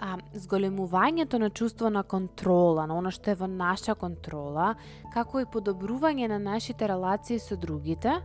а, 0.00 0.18
зголемувањето 0.34 1.38
на 1.38 1.50
чувство 1.50 1.90
на 1.90 2.02
контрола, 2.02 2.86
на 2.86 2.98
оно 2.98 3.10
што 3.10 3.30
е 3.30 3.34
во 3.34 3.46
наша 3.46 3.94
контрола, 3.94 4.74
како 5.14 5.40
и 5.40 5.46
подобрување 5.46 6.28
на 6.28 6.38
нашите 6.38 6.88
релации 6.88 7.38
со 7.38 7.56
другите, 7.56 8.20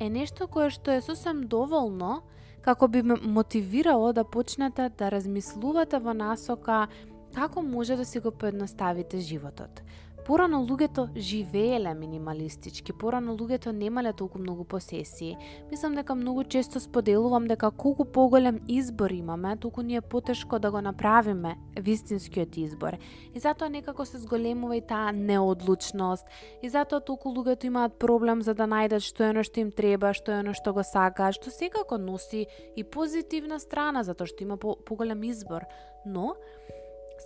е 0.00 0.08
нешто 0.10 0.48
кое 0.48 0.70
што 0.70 0.90
е 0.90 1.00
сосем 1.00 1.46
доволно 1.48 2.22
како 2.62 2.88
би 2.88 3.02
ме 3.02 3.16
мотивирало 3.16 4.12
да 4.12 4.24
почнете 4.24 4.88
да 4.88 5.10
размислувате 5.10 5.98
во 5.98 6.14
насока 6.14 6.88
како 7.34 7.62
може 7.62 7.96
да 7.96 8.04
си 8.04 8.18
го 8.18 8.30
поедноставите 8.30 9.20
животот. 9.20 9.82
Порано 10.30 10.60
луѓето 10.62 11.08
живееле 11.18 11.90
минималистички, 11.98 12.92
порано 12.94 13.32
луѓето 13.34 13.72
немале 13.74 14.12
толку 14.14 14.38
многу 14.38 14.62
посесии. 14.62 15.34
Мислам 15.72 15.96
дека 15.98 16.14
многу 16.14 16.44
често 16.44 16.78
споделувам 16.80 17.48
дека 17.50 17.70
колку 17.70 18.04
поголем 18.04 18.60
избор 18.68 19.10
имаме, 19.10 19.56
толку 19.56 19.82
ни 19.82 19.96
е 19.96 20.00
потешко 20.00 20.58
да 20.58 20.70
го 20.70 20.80
направиме 20.80 21.56
вистинскиот 21.74 22.56
избор. 22.56 22.96
И 23.34 23.40
затоа 23.40 23.68
некако 23.68 24.06
се 24.06 24.22
зголемува 24.22 24.76
и 24.76 24.86
таа 24.86 25.10
неодлучност. 25.10 26.26
И 26.62 26.70
затоа 26.70 27.00
толку 27.00 27.34
луѓето 27.34 27.66
имаат 27.66 27.98
проблем 27.98 28.46
за 28.46 28.54
да 28.54 28.70
најдат 28.70 29.02
што 29.02 29.26
е 29.26 29.34
оно 29.34 29.42
што 29.42 29.66
им 29.66 29.74
треба, 29.74 30.14
што 30.14 30.30
е 30.30 30.46
оно 30.46 30.54
што 30.54 30.70
го 30.78 30.86
сакаат, 30.86 31.42
што 31.42 31.50
секако 31.50 31.98
носи 31.98 32.46
и 32.76 32.86
позитивна 32.86 33.58
страна, 33.58 34.06
затоа 34.06 34.30
што 34.30 34.46
има 34.46 34.54
по 34.56 34.78
поголем 34.78 35.26
избор. 35.26 35.66
Но, 36.06 36.36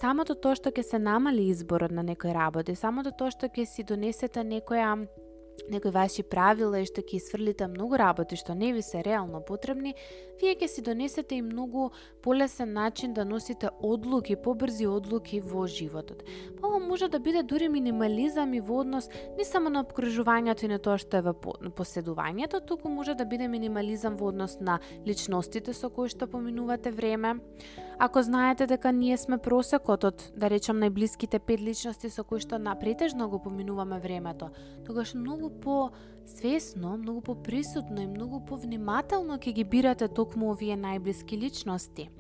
самото 0.01 0.35
тоа 0.35 0.55
што 0.59 0.73
ќе 0.75 0.83
се 0.83 0.99
намали 0.99 1.49
изборот 1.51 1.93
на 1.95 2.05
некој 2.07 2.35
работи, 2.35 2.75
самото 2.75 3.15
тоа 3.19 3.31
што 3.35 3.51
ќе 3.51 3.67
си 3.67 3.87
донесете 3.87 4.45
некоја 4.45 5.07
некои 5.71 5.91
ваши 5.91 6.23
правила 6.23 6.81
и 6.81 6.87
што 6.89 7.03
ќе 7.03 7.19
исфрлите 7.19 7.69
многу 7.71 7.97
работи 8.01 8.37
што 8.37 8.55
не 8.59 8.73
ви 8.75 8.83
се 8.83 9.03
реално 9.07 9.41
потребни, 9.41 9.95
вие 10.41 10.55
ќе 10.59 10.69
си 10.69 10.83
донесете 10.83 11.39
и 11.39 11.43
многу 11.43 11.91
полесен 12.23 12.73
начин 12.73 13.15
да 13.15 13.25
носите 13.25 13.71
одлуки, 13.81 14.37
побрзи 14.37 14.87
одлуки 14.87 15.41
во 15.41 15.67
животот. 15.67 16.25
Па 16.61 16.69
ова 16.69 16.79
може 16.79 17.09
да 17.09 17.21
биде 17.21 17.43
дури 17.43 17.69
минимализам 17.69 18.55
и 18.55 18.61
во 18.61 18.81
однос 18.83 19.09
не 19.39 19.45
само 19.45 19.71
на 19.71 19.85
обкружувањето 19.85 20.65
и 20.65 20.73
на 20.75 20.79
тоа 20.79 20.99
што 20.99 21.23
е 21.23 21.27
во 21.31 21.35
поседувањето, 21.35 22.61
туку 22.67 22.89
може 22.89 23.15
да 23.15 23.25
биде 23.25 23.49
минимализам 23.49 24.17
во 24.17 24.35
однос 24.35 24.59
на 24.61 24.81
личностите 25.07 25.73
со 25.73 25.91
кои 25.91 26.09
што 26.09 26.27
поминувате 26.27 26.91
време. 26.91 27.39
Ако 27.99 28.23
знаете 28.23 28.67
дека 28.67 28.93
ние 28.93 29.17
сме 29.17 29.39
просекот 29.39 30.05
од, 30.05 30.23
да 30.37 30.51
речам, 30.51 30.81
најблиските 30.83 31.39
пет 31.39 31.61
личности 31.61 32.11
со 32.11 32.25
кои 32.25 32.43
што 32.43 32.59
напретежно 32.59 33.29
го 33.29 33.39
поминуваме 33.39 34.01
времето, 34.03 34.51
тогаш 34.87 35.15
многу 35.15 35.51
по 35.51 35.91
свесно, 36.27 36.97
многу 36.97 37.21
поприсутно 37.21 38.03
и 38.03 38.07
многу 38.07 38.41
повнимателно 38.41 39.39
ќе 39.39 39.53
ги 39.53 39.65
бирате 39.65 40.09
токму 40.09 40.51
овие 40.51 40.77
најблиски 40.77 41.39
личности. 41.39 42.11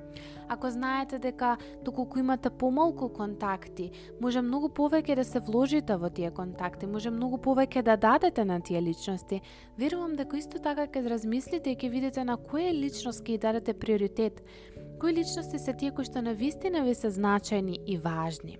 Ако 0.49 0.71
знаете 0.71 1.19
дека 1.19 1.57
доколку 1.85 2.19
имате 2.19 2.50
помалку 2.50 3.09
контакти, 3.09 3.90
може 4.21 4.43
многу 4.43 4.69
повеќе 4.69 5.16
да 5.16 5.25
се 5.25 5.40
вложите 5.40 5.97
во 5.97 6.11
тие 6.11 6.31
контакти, 6.31 6.87
може 6.87 7.11
многу 7.11 7.38
повеќе 7.38 7.83
да 7.83 7.97
дадете 7.97 8.45
на 8.45 8.61
тие 8.61 8.83
личности, 8.83 9.40
верувам 9.78 10.16
дека 10.16 10.38
исто 10.38 10.61
така 10.61 10.87
ќе 10.87 11.09
размислите 11.09 11.73
и 11.73 11.76
ќе 11.76 11.90
видите 11.90 12.25
на 12.25 12.37
која 12.37 12.71
личност 12.76 13.25
ќе 13.25 13.40
дадете 13.40 13.75
приоритет, 13.75 14.45
кои 15.01 15.13
личности 15.13 15.59
се 15.59 15.73
тие 15.73 15.91
кои 15.91 16.05
што 16.05 16.23
на 16.23 16.35
вистина 16.35 16.85
ви 16.85 16.95
се 16.95 17.11
значајни 17.11 17.81
и 17.87 17.99
важни. 17.99 18.59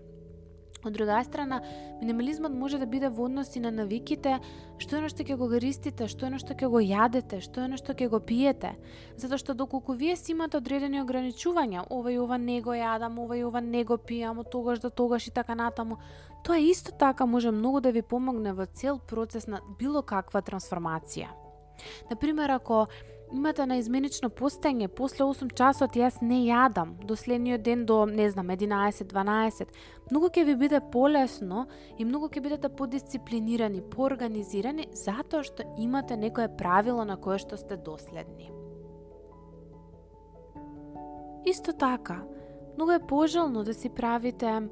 Од 0.85 0.93
друга 0.93 1.25
страна, 1.25 1.62
минимализмот 2.00 2.53
може 2.53 2.79
да 2.79 2.87
биде 2.87 3.09
во 3.09 3.25
односи 3.25 3.61
на 3.61 3.71
навиките, 3.73 4.37
што 4.76 4.99
е 5.00 5.09
што 5.09 5.25
ќе 5.25 5.38
го 5.41 5.49
користите, 5.49 6.09
што 6.12 6.29
е 6.29 6.41
што 6.43 6.53
ќе 6.53 6.69
го 6.69 6.83
јадете, 6.85 7.41
што 7.41 7.64
е 7.64 7.79
што 7.81 7.97
ќе 7.97 8.09
го 8.12 8.21
пиете. 8.21 8.75
Затоа 9.17 9.41
што 9.41 9.57
доколку 9.57 9.97
вие 9.97 10.17
си 10.17 10.35
имате 10.37 10.61
одредени 10.61 11.00
ограничувања, 11.00 11.87
ова 11.88 12.12
и 12.12 12.19
ова 12.21 12.37
не 12.37 12.61
го 12.61 12.76
јадам, 12.76 13.17
ова 13.17 13.38
и 13.38 13.45
ова 13.45 13.64
не 13.64 13.85
го 13.85 13.97
пијам, 13.97 14.45
од 14.45 14.50
тогаш 14.53 14.85
до 14.85 14.91
тогаш 14.91 15.26
и 15.26 15.33
така 15.33 15.55
натаму, 15.55 15.97
тоа 16.45 16.61
исто 16.61 16.93
така 16.93 17.25
може 17.26 17.50
многу 17.50 17.81
да 17.81 17.93
ви 17.93 18.03
помогне 18.03 18.53
во 18.53 18.67
цел 18.67 18.99
процес 18.99 19.49
на 19.49 19.62
било 19.79 20.03
каква 20.03 20.43
трансформација. 20.43 21.33
Например, 22.11 22.50
ако 22.50 22.88
имате 23.35 23.67
на 23.67 23.76
изменично 23.76 24.31
постење, 24.31 24.88
после 24.88 25.25
8 25.26 25.50
часот 25.59 25.97
јас 25.99 26.21
не 26.23 26.45
јадам, 26.47 26.95
до 27.07 27.17
следниот 27.19 27.62
ден 27.67 27.85
до, 27.87 28.05
не 28.07 28.29
знам, 28.31 28.53
11-12, 28.55 29.73
многу 30.11 30.31
ќе 30.31 30.45
ви 30.47 30.55
биде 30.61 30.81
полесно 30.93 31.67
и 31.99 32.07
многу 32.07 32.29
ќе 32.31 32.43
бидете 32.45 32.71
подисциплинирани, 32.71 33.83
поорганизирани, 33.83 34.87
затоа 34.95 35.43
што 35.43 35.67
имате 35.79 36.17
некое 36.17 36.49
правило 36.49 37.05
на 37.05 37.17
кое 37.17 37.41
што 37.43 37.59
сте 37.59 37.76
доследни. 37.76 38.53
Исто 41.45 41.73
така, 41.73 42.23
многу 42.76 42.93
е 42.93 43.07
пожелно 43.07 43.64
да 43.64 43.75
си 43.75 43.91
правите 43.91 44.69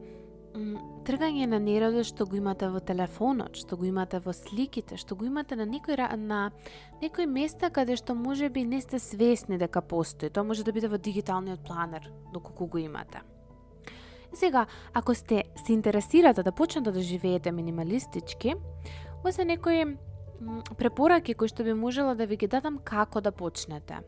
тргање 1.06 1.46
на 1.48 1.58
неродот 1.60 2.06
што 2.06 2.26
го 2.28 2.36
имате 2.36 2.68
во 2.68 2.80
телефонот, 2.80 3.56
што 3.56 3.76
го 3.80 3.86
имате 3.88 4.20
во 4.20 4.34
сликите, 4.36 4.98
што 5.00 5.16
го 5.16 5.24
имате 5.24 5.56
на 5.56 5.64
некој 5.66 6.16
на 6.16 6.52
некој 7.00 7.26
места 7.26 7.70
каде 7.70 7.96
што 7.96 8.14
може 8.14 8.48
би 8.50 8.64
не 8.64 8.80
сте 8.80 8.98
свесни 8.98 9.58
дека 9.58 9.82
постои. 9.82 10.30
Тоа 10.30 10.44
може 10.44 10.64
да 10.64 10.72
биде 10.72 10.88
во 10.88 10.98
дигиталниот 10.98 11.64
планер, 11.64 12.12
доколку 12.32 12.66
го 12.66 12.78
имате. 12.78 13.22
Сега, 14.34 14.66
ако 14.94 15.14
сте 15.14 15.44
се 15.66 15.72
интересирате 15.72 16.42
да 16.42 16.52
почнете 16.52 16.92
да 16.92 17.00
живеете 17.00 17.52
минималистички, 17.52 18.54
ова 19.20 19.32
се 19.32 19.44
некои 19.44 19.96
препораки 20.76 21.34
кои 21.34 21.48
што 21.48 21.64
би 21.64 21.72
можела 21.72 22.14
да 22.14 22.26
ви 22.26 22.36
ги 22.36 22.46
дадам 22.46 22.78
како 22.78 23.20
да 23.20 23.32
почнете. 23.32 24.00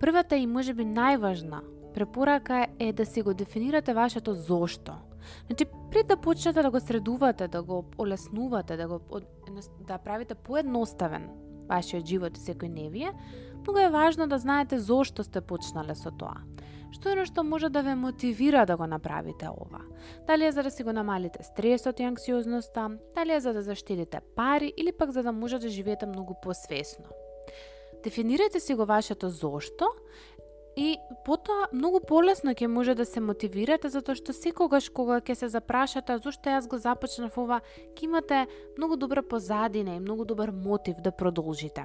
Првата 0.00 0.36
и 0.36 0.46
можеби 0.46 0.86
најважна 0.86 1.62
препорака 1.94 2.66
е 2.78 2.92
да 2.92 3.06
си 3.06 3.22
го 3.22 3.34
дефинирате 3.34 3.94
вашето 3.94 4.34
зошто– 4.34 4.94
Значи, 5.46 5.64
пред 5.90 6.06
да 6.06 6.16
почнете 6.16 6.62
да 6.62 6.70
го 6.70 6.80
средувате, 6.80 7.48
да 7.48 7.62
го 7.62 7.84
олеснувате, 7.98 8.76
да 8.76 8.88
го 8.88 9.00
да 9.80 9.98
правите 9.98 10.34
поедноставен 10.34 11.28
вашиот 11.68 12.06
живот 12.06 12.36
и 12.36 12.40
секој 12.40 12.68
невие, 12.68 13.12
многу 13.62 13.78
е 13.78 13.90
важно 13.90 14.26
да 14.26 14.38
знаете 14.38 14.78
зошто 14.78 15.24
сте 15.24 15.40
почнале 15.40 15.94
со 15.94 16.10
тоа. 16.10 16.42
Што 16.90 17.12
е 17.14 17.24
што 17.24 17.44
може 17.46 17.70
да 17.70 17.82
ве 17.86 17.94
мотивира 17.94 18.66
да 18.66 18.76
го 18.76 18.86
направите 18.86 19.46
ова? 19.46 19.80
Дали 20.26 20.46
е 20.46 20.52
за 20.52 20.62
да 20.62 20.70
си 20.70 20.82
го 20.82 20.92
намалите 20.92 21.42
стресот 21.42 22.00
и 22.00 22.02
анксиозноста, 22.02 22.98
дали 23.14 23.32
е 23.32 23.40
за 23.40 23.52
да 23.52 23.62
заштедите 23.62 24.20
пари 24.36 24.72
или 24.76 24.92
пак 24.92 25.10
за 25.10 25.22
да 25.22 25.32
може 25.32 25.58
да 25.58 25.68
живеете 25.68 26.06
многу 26.06 26.34
посвесно. 26.42 27.06
Дефинирайте 28.02 28.60
си 28.60 28.74
го 28.74 28.84
вашето 28.84 29.30
зошто 29.30 29.86
И 30.80 30.96
потоа 31.26 31.66
многу 31.76 31.98
полесно 32.00 32.54
ќе 32.56 32.66
може 32.72 32.94
да 32.96 33.04
се 33.04 33.20
мотивирате 33.20 33.90
затоа 33.92 34.16
што 34.16 34.32
секогаш 34.32 34.86
кога 34.88 35.18
ќе 35.20 35.34
се 35.36 35.48
запрашате 35.52 36.16
зошто 36.24 36.54
јас 36.54 36.68
го 36.72 36.78
започнав 36.80 37.36
ова, 37.36 37.58
ќе 37.92 38.06
имате 38.08 38.38
многу 38.78 38.96
добра 38.96 39.20
позадина 39.20 39.98
и 39.98 40.00
многу 40.00 40.24
добар 40.24 40.54
мотив 40.56 41.02
да 41.04 41.12
продолжите. 41.12 41.84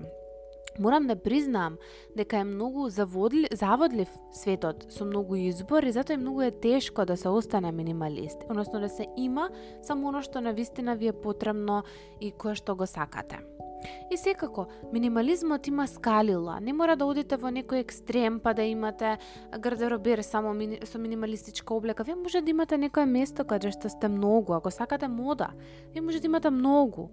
Морам 0.80 1.08
да 1.08 1.16
признам 1.16 1.76
дека 2.16 2.38
е 2.38 2.48
многу 2.48 2.88
заводли, 2.90 3.48
заводлив 3.52 4.12
светот 4.32 4.88
со 4.92 5.04
многу 5.04 5.36
избор 5.44 5.84
и 5.84 5.92
затоа 5.92 6.16
е 6.16 6.24
многу 6.24 6.48
е 6.48 6.52
тешко 6.52 7.06
да 7.06 7.18
се 7.18 7.30
остане 7.30 7.72
минималист, 7.72 8.48
односно 8.50 8.80
да 8.80 8.90
се 8.90 9.08
има 9.18 9.50
само 9.84 10.08
оно 10.08 10.24
што 10.24 10.40
на 10.40 10.56
вистина 10.56 10.96
ви 10.96 11.12
е 11.12 11.20
потребно 11.20 11.84
и 12.22 12.32
кое 12.32 12.56
што 12.56 12.80
го 12.80 12.88
сакате. 12.88 13.44
И 14.12 14.18
секако, 14.18 14.68
минимализмот 14.94 15.68
има 15.68 15.88
скалила. 15.88 16.60
Не 16.62 16.74
мора 16.74 16.96
да 16.96 17.06
одите 17.06 17.38
во 17.38 17.52
некој 17.52 17.82
екстрем 17.82 18.40
па 18.40 18.54
да 18.54 18.64
имате 18.64 19.18
гардеробер 19.60 20.22
само 20.22 20.54
мини, 20.54 20.80
со 20.86 21.00
минималистичка 21.00 21.74
облека. 21.74 22.04
Вие 22.04 22.16
може 22.16 22.42
да 22.42 22.50
имате 22.50 22.78
некое 22.78 23.06
место 23.06 23.46
каде 23.46 23.72
што 23.72 23.90
сте 23.90 24.08
многу. 24.08 24.54
Ако 24.54 24.72
сакате 24.72 25.08
мода, 25.08 25.50
вие 25.94 26.02
може 26.02 26.20
да 26.20 26.28
имате 26.28 26.50
многу. 26.50 27.10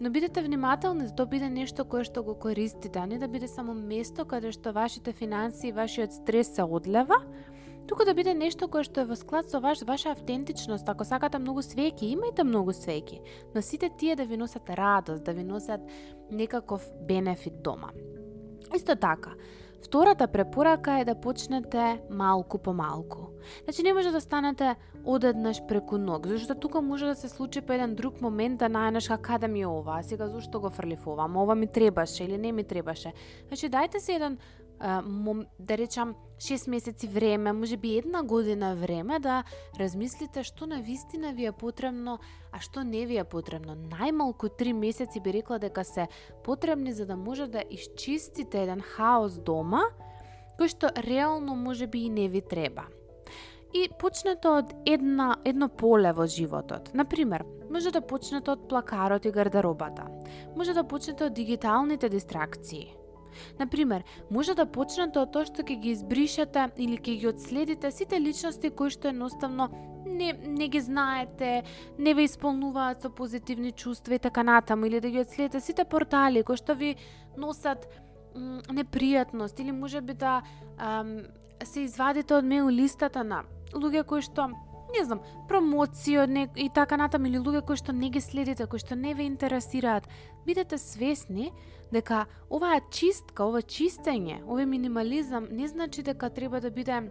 Но 0.00 0.10
бидете 0.10 0.42
внимателни 0.42 1.06
да 1.06 1.14
тоа 1.14 1.26
биде 1.26 1.48
нешто 1.48 1.84
кое 1.84 2.02
што 2.04 2.24
го 2.26 2.34
користите, 2.34 2.98
а 2.98 3.06
не 3.06 3.18
да 3.18 3.28
биде 3.28 3.46
само 3.48 3.74
место 3.74 4.24
каде 4.24 4.50
што 4.50 4.72
вашите 4.74 5.12
финанси 5.12 5.68
и 5.68 5.72
вашиот 5.72 6.12
стрес 6.12 6.50
се 6.50 6.62
одлева, 6.62 7.22
туку 7.88 8.04
да 8.04 8.14
биде 8.14 8.34
нешто 8.34 8.68
кое 8.68 8.84
што 8.84 9.00
е 9.00 9.08
во 9.08 9.16
склад 9.16 9.50
со 9.50 9.60
ваш, 9.60 9.82
ваша 9.82 10.10
автентичност. 10.10 10.88
Ако 10.88 11.04
сакате 11.04 11.38
многу 11.38 11.60
свеќи, 11.60 12.14
имајте 12.16 12.44
многу 12.44 12.72
свеќи. 12.72 13.20
но 13.54 13.62
сите 13.62 13.90
тие 13.98 14.16
да 14.16 14.24
ви 14.24 14.36
носат 14.36 14.70
радост, 14.70 15.24
да 15.24 15.32
ви 15.32 15.44
носат 15.44 15.80
некаков 16.30 16.90
бенефит 17.06 17.62
дома. 17.62 17.90
Исто 18.74 18.96
така, 18.96 19.30
Втората 19.84 20.28
препорака 20.28 20.98
е 20.98 21.04
да 21.04 21.14
почнете 21.14 22.00
малку 22.10 22.58
по 22.58 22.72
малку. 22.72 23.18
Значи 23.64 23.82
не 23.82 23.92
може 23.92 24.10
да 24.10 24.20
станете 24.20 24.76
одеднаш 25.04 25.60
преку 25.68 25.98
ног, 25.98 26.26
зашто 26.26 26.54
тука 26.54 26.82
може 26.82 27.06
да 27.06 27.14
се 27.14 27.28
случи 27.28 27.60
по 27.60 27.72
еден 27.72 27.94
друг 27.94 28.20
момент 28.20 28.58
да 28.58 28.68
најдеш 28.68 29.08
кака 29.08 29.38
да 29.38 29.48
ми 29.48 29.60
е 29.60 29.66
ова, 29.66 29.98
а 29.98 30.02
сега 30.02 30.28
зошто 30.28 30.60
го 30.60 30.70
фрлифувам? 30.70 31.36
ова, 31.36 31.42
ова 31.42 31.54
ми 31.54 31.66
требаше 31.66 32.24
или 32.24 32.38
не 32.38 32.52
ми 32.52 32.64
требаше. 32.64 33.12
Значи 33.48 33.70
дајте 33.70 33.98
се 33.98 34.14
еден 34.14 34.38
да 35.58 35.78
речам 35.78 36.14
6 36.38 36.70
месеци 36.70 37.06
време, 37.06 37.52
може 37.52 37.76
би 37.76 37.98
една 37.98 38.22
година 38.22 38.76
време 38.76 39.18
да 39.18 39.44
размислите 39.80 40.42
што 40.44 40.66
на 40.66 40.82
вистина 40.82 41.32
ви 41.32 41.46
е 41.46 41.52
потребно, 41.52 42.18
а 42.52 42.60
што 42.60 42.84
не 42.84 43.06
ви 43.06 43.16
е 43.16 43.24
потребно. 43.24 43.76
Најмалку 43.76 44.50
3 44.52 44.72
месеци 44.72 45.20
би 45.20 45.32
рекла 45.32 45.58
дека 45.58 45.84
се 45.84 46.08
потребни 46.44 46.92
за 46.92 47.06
да 47.06 47.16
може 47.16 47.46
да 47.46 47.64
исчистите 47.70 48.62
еден 48.62 48.80
хаос 48.80 49.38
дома, 49.40 49.88
кој 50.60 50.68
што 50.68 50.92
реално 51.00 51.56
може 51.56 51.86
би 51.86 52.04
и 52.04 52.10
не 52.10 52.28
ви 52.28 52.42
треба. 52.42 52.84
И 53.72 53.88
почнете 53.98 54.48
од 54.48 54.74
една, 54.86 55.36
едно 55.44 55.68
поле 55.68 56.12
во 56.12 56.26
животот. 56.26 56.90
Например, 56.94 57.44
може 57.70 57.90
да 57.90 58.04
почнете 58.04 58.50
од 58.50 58.68
плакарот 58.68 59.24
и 59.24 59.32
гардеробата. 59.32 60.06
Може 60.56 60.74
да 60.74 60.84
почнете 60.84 61.24
од 61.24 61.34
дигиталните 61.34 62.08
дистракции 62.08 62.92
Например, 63.58 64.04
може 64.30 64.54
да 64.54 64.66
почнете 64.66 65.18
од 65.18 65.32
тоа 65.32 65.44
што 65.48 65.62
ќе 65.62 65.80
ги 65.80 65.90
избришете 65.94 66.68
или 66.76 66.96
ќе 66.98 67.18
ги 67.20 67.28
одследите 67.28 67.90
сите 67.90 68.20
личности 68.20 68.70
кои 68.70 68.90
што 68.90 69.08
едноставно 69.08 69.70
не, 70.06 70.32
не 70.32 70.68
ги 70.68 70.80
знаете, 70.80 71.62
не 71.98 72.14
ве 72.14 72.24
исполнуваат 72.28 73.02
со 73.02 73.10
позитивни 73.10 73.72
чувства 73.72 74.14
и 74.14 74.18
така 74.18 74.42
натаму, 74.42 74.86
или 74.86 75.00
да 75.00 75.10
ги 75.10 75.20
одследите 75.20 75.60
сите 75.60 75.84
портали 75.84 76.42
кои 76.42 76.56
што 76.56 76.74
ви 76.74 76.96
носат 77.36 77.88
непријатност, 78.34 79.60
или 79.60 79.72
може 79.72 80.00
би 80.00 80.14
да 80.14 80.42
ам, 80.78 81.22
се 81.62 81.86
извадите 81.86 82.34
од 82.34 82.44
мејл 82.44 82.70
листата 82.70 83.24
на 83.24 83.44
луѓе 83.72 84.04
кои 84.04 84.22
што 84.22 84.50
не 84.94 85.04
знам, 85.04 85.20
промоција 85.48 86.26
не, 86.30 86.46
и 86.56 86.68
така 86.72 86.96
натаму 86.96 87.28
или 87.28 87.40
луѓе 87.42 87.64
кои 87.66 87.76
што 87.76 87.92
не 87.92 88.10
ги 88.10 88.20
следите, 88.20 88.66
кои 88.66 88.78
што 88.78 88.96
не 88.96 89.14
ве 89.14 89.26
интересираат, 89.26 90.08
бидете 90.46 90.78
свесни 90.78 91.50
дека 91.92 92.24
оваа 92.50 92.80
чистка, 92.90 93.44
ова 93.44 93.62
чистење, 93.62 94.42
овој 94.46 94.66
минимализам 94.70 95.48
не 95.50 95.68
значи 95.68 96.02
дека 96.02 96.30
треба 96.30 96.60
да 96.60 96.70
биде 96.70 97.02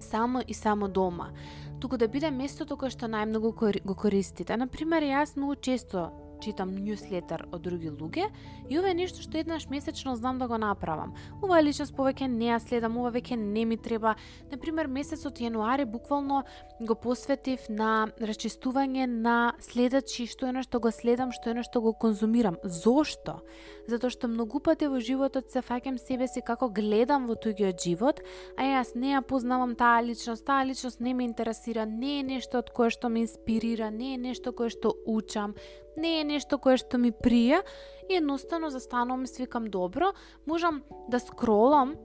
само 0.00 0.42
и 0.46 0.54
само 0.54 0.88
дома, 0.88 1.32
туку 1.80 1.96
да 1.96 2.08
биде 2.08 2.30
местото 2.30 2.76
кое 2.76 2.90
што 2.90 3.08
најмногу 3.10 3.52
го 3.84 3.94
користите. 3.94 4.56
Например, 4.56 5.02
јас 5.02 5.36
многу 5.36 5.56
често 5.56 6.10
читам 6.40 6.70
ньюслетер 6.74 7.46
од 7.52 7.62
други 7.62 7.90
луѓе 7.90 8.28
и 8.68 8.78
ова 8.78 8.90
е 8.90 8.94
нешто 8.94 9.22
што 9.22 9.38
еднаш 9.38 9.68
месечно 9.70 10.16
знам 10.16 10.38
да 10.38 10.48
го 10.48 10.58
направам. 10.58 11.14
Ова 11.42 11.60
личност 11.62 11.94
повеќе 11.96 12.28
не 12.28 12.50
ја 12.50 12.58
следам, 12.62 12.98
ова 12.98 13.10
веќе 13.12 13.36
не 13.36 13.64
ми 13.64 13.76
треба. 13.76 14.14
Например, 14.50 14.86
месецот 14.86 15.40
јануари 15.40 15.84
буквално 15.84 16.44
го 16.80 16.94
посветив 16.94 17.68
на 17.68 18.08
расчистување 18.20 19.06
на 19.06 19.54
следачи 19.58 20.26
што 20.26 20.48
е 20.48 20.62
што 20.62 20.80
го 20.80 20.90
следам, 20.90 21.32
што 21.32 21.50
е 21.50 21.62
што 21.62 21.80
го 21.80 21.92
конзумирам. 21.92 22.56
Зошто? 22.64 23.40
Затоа 23.88 24.10
што 24.10 24.28
многу 24.28 24.60
пати 24.60 24.86
во 24.86 25.00
животот 25.00 25.50
се 25.50 25.62
фаќам 25.64 25.98
себе 25.98 26.28
си 26.28 26.42
како 26.44 26.68
гледам 26.68 27.26
во 27.26 27.34
туѓиот 27.34 27.82
живот, 27.82 28.20
а 28.56 28.62
јас 28.62 28.94
не 28.94 29.14
ја 29.14 29.22
познавам 29.22 29.74
таа 29.74 30.02
личност, 30.02 30.44
таа 30.44 30.64
личност 30.64 31.00
не 31.00 31.14
ме 31.14 31.24
интересира, 31.24 31.86
не 31.86 32.20
е 32.20 32.22
нешто 32.22 32.58
од 32.58 32.70
кое 32.70 32.90
што 32.90 33.08
ме 33.08 33.24
инспирира, 33.24 33.90
не 33.90 34.14
е 34.14 34.18
нешто 34.18 34.52
кое 34.52 34.68
што 34.70 34.94
учам, 35.06 35.54
не 35.98 36.20
е 36.20 36.24
нешто 36.24 36.58
кое 36.58 36.78
што 36.80 36.98
ми 36.98 37.12
прија 37.12 37.62
и 38.08 38.16
едноставно 38.16 38.70
застанувам 38.70 39.24
и 39.24 39.30
свикам 39.30 39.66
добро, 39.66 40.12
можам 40.46 40.82
да 41.08 41.20
скролам 41.20 41.96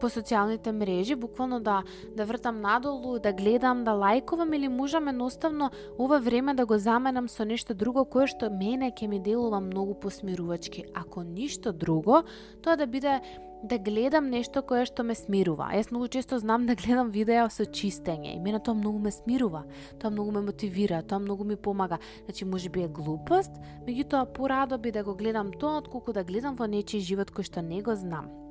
по 0.00 0.08
социјалните 0.08 0.72
мрежи, 0.72 1.14
буквално 1.14 1.60
да 1.60 1.82
да 2.16 2.24
вртам 2.24 2.60
надолу, 2.60 3.18
да 3.18 3.32
гледам, 3.32 3.84
да 3.84 3.92
лајкувам 3.92 4.56
или 4.56 4.68
можам 4.68 5.08
едноставно 5.08 5.70
ова 5.98 6.18
време 6.18 6.54
да 6.54 6.66
го 6.66 6.78
заменам 6.78 7.28
со 7.28 7.44
нешто 7.44 7.74
друго 7.74 8.04
кое 8.04 8.26
што 8.26 8.50
мене 8.50 8.90
ќе 8.90 9.06
ми 9.06 9.20
делува 9.20 9.60
многу 9.60 9.94
посмирувачки. 9.94 10.84
Ако 10.94 11.22
ништо 11.22 11.72
друго, 11.72 12.24
тоа 12.62 12.76
да 12.76 12.86
биде 12.86 13.20
да 13.62 13.78
гледам 13.78 14.30
нешто 14.30 14.62
кое 14.62 14.86
што 14.88 15.04
ме 15.04 15.14
смирува. 15.14 15.68
Јас 15.76 15.90
многу 15.92 16.08
често 16.08 16.38
знам 16.40 16.66
да 16.66 16.74
гледам 16.74 17.10
видеа 17.12 17.48
со 17.52 17.64
чистење 17.68 18.34
и 18.36 18.40
мене 18.40 18.60
тоа 18.60 18.74
многу 18.74 18.98
ме 18.98 19.12
смирува. 19.12 19.64
Тоа 20.00 20.10
многу 20.10 20.32
ме 20.32 20.40
мотивира, 20.40 21.02
тоа 21.02 21.20
многу 21.20 21.44
ми 21.44 21.56
помага. 21.56 21.98
Значи 22.24 22.44
може 22.44 22.70
би 22.70 22.82
е 22.82 22.88
глупост, 22.88 23.52
меѓутоа 23.86 24.32
порадо 24.32 24.78
би 24.78 24.92
да 24.92 25.04
го 25.04 25.14
гледам 25.14 25.52
тоа 25.52 25.78
отколку 25.84 26.12
да 26.12 26.24
гледам 26.24 26.56
во 26.56 26.66
нечи 26.66 27.00
живот 27.00 27.30
кој 27.30 27.44
што 27.44 27.60
не 27.60 27.82
го 27.82 27.94
знам. 27.94 28.49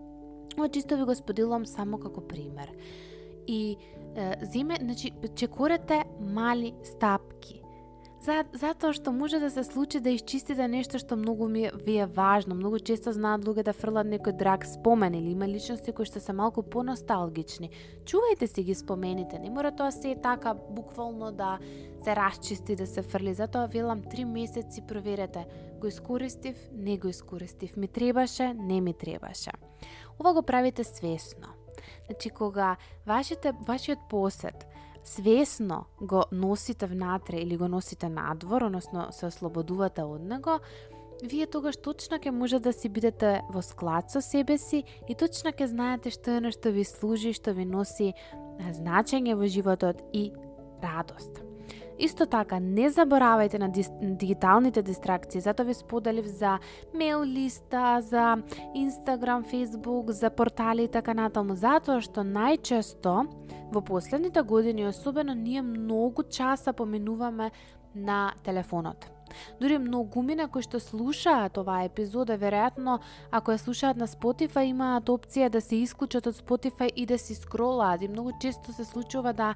Ова 0.58 0.70
чисто 0.70 0.98
ви 0.98 1.04
го 1.04 1.16
споделувам 1.16 1.66
само 1.66 1.98
како 2.00 2.22
пример. 2.22 2.72
И 3.48 3.78
е, 4.16 4.36
зиме, 4.42 4.78
значи, 4.82 5.12
чекурете 5.36 6.04
мали 6.22 6.74
стапки 6.84 7.62
За, 8.20 8.44
затоа 8.52 8.92
што 8.92 9.14
може 9.16 9.40
да 9.40 9.48
се 9.48 9.64
случи 9.64 10.02
да 10.04 10.12
исчистите 10.12 10.66
нешто 10.68 11.00
што 11.00 11.16
многу 11.16 11.48
ми 11.48 11.70
ви 11.86 11.96
е 12.04 12.06
важно. 12.06 12.56
Многу 12.56 12.82
често 12.84 13.14
знаат 13.16 13.46
луѓе 13.48 13.64
да 13.70 13.74
фрлат 13.74 14.10
некој 14.12 14.36
драг 14.36 14.66
спомен 14.68 15.16
или 15.16 15.32
има 15.32 15.48
личности 15.48 15.94
кои 15.96 16.04
што 16.04 16.20
се 16.20 16.36
малку 16.36 16.60
поносталгични. 16.60 17.72
Чувајте 18.04 18.52
си 18.52 18.68
ги 18.68 18.76
спомените. 18.76 19.40
Не 19.40 19.50
мора 19.50 19.72
тоа 19.72 19.92
се 19.96 20.18
така 20.20 20.54
буквално 20.54 21.32
да 21.32 21.60
се 22.04 22.16
расчисти 22.16 22.76
да 22.76 22.88
се 22.88 23.02
фрли. 23.02 23.34
Затоа 23.34 23.72
велам 23.72 24.04
три 24.04 24.26
месеци 24.26 24.84
проверете. 24.84 25.48
Го 25.80 25.88
искористив, 25.88 26.60
не 26.76 26.98
го 26.98 27.08
искористив. 27.08 27.78
Ми 27.78 27.88
требаше, 27.88 28.54
не 28.54 28.82
ми 28.82 28.94
требаше. 28.94 29.52
Ова 30.20 30.34
го 30.34 30.42
правите 30.42 30.84
свесно. 30.84 31.48
Значи 32.06 32.30
кога 32.30 32.76
вашите 33.06 33.54
вашиот 33.68 34.00
посет 34.10 34.66
свесно 35.04 35.86
го 36.02 36.24
носите 36.32 36.86
внатре 36.86 37.38
или 37.38 37.58
го 37.58 37.68
носите 37.68 38.10
надвор, 38.10 38.62
односно 38.62 39.08
се 39.12 39.26
ослободувате 39.26 40.04
од 40.04 40.22
него, 40.22 40.60
вие 41.24 41.48
тогаш 41.48 41.78
точно 41.78 42.20
ќе 42.20 42.32
може 42.32 42.60
да 42.60 42.74
си 42.74 42.90
бидете 42.90 43.42
во 43.52 43.62
склад 43.62 44.12
со 44.12 44.22
себе 44.22 44.58
си 44.58 44.84
и 45.08 45.16
точно 45.16 45.52
ќе 45.52 45.66
знаете 45.66 46.12
што 46.12 46.40
е 46.40 46.52
што 46.52 46.72
ви 46.72 46.84
служи, 46.84 47.34
што 47.34 47.54
ви 47.54 47.66
носи 47.66 48.14
значење 48.60 49.36
во 49.36 49.48
животот 49.48 50.04
и 50.14 50.32
радост. 50.84 51.49
Исто 52.00 52.26
така, 52.26 52.60
не 52.60 52.88
заборавајте 52.88 53.60
на 53.60 53.68
дигиталните 54.16 54.82
дистракции, 54.82 55.42
затоа 55.42 55.66
ви 55.66 55.74
споделив 55.74 56.26
за 56.26 56.60
мейл 56.96 57.24
листа, 57.24 58.00
за 58.02 58.38
Инстаграм, 58.76 59.44
Фейсбук, 59.44 60.12
за 60.12 60.30
портали 60.30 60.84
и 60.84 60.88
така 60.88 61.14
натаму, 61.14 61.60
затоа 61.60 62.00
што 62.00 62.24
најчесто 62.24 63.28
во 63.76 63.82
последните 63.84 64.42
години, 64.42 64.88
особено 64.88 65.36
ние 65.36 65.62
многу 65.62 66.24
часа 66.24 66.74
поминуваме 66.74 67.52
на 67.96 68.34
телефонот. 68.44 69.12
Дури 69.60 69.78
многумина 69.78 70.48
кои 70.48 70.64
што 70.66 70.80
слушаат 70.80 71.58
оваа 71.62 71.86
епизода, 71.86 72.40
веројатно 72.40 73.00
ако 73.32 73.52
ја 73.54 73.62
слушаат 73.62 74.00
на 74.00 74.08
Spotify 74.08 74.70
имаат 74.72 75.12
опција 75.12 75.50
да 75.50 75.62
се 75.62 75.84
исклучат 75.84 76.28
од 76.32 76.40
Spotify 76.40 76.90
и 76.96 77.06
да 77.06 77.20
се 77.20 77.36
скролаат 77.36 78.02
и 78.02 78.08
многу 78.08 78.32
често 78.42 78.74
се 78.74 78.86
случува 78.86 79.34
да 79.34 79.54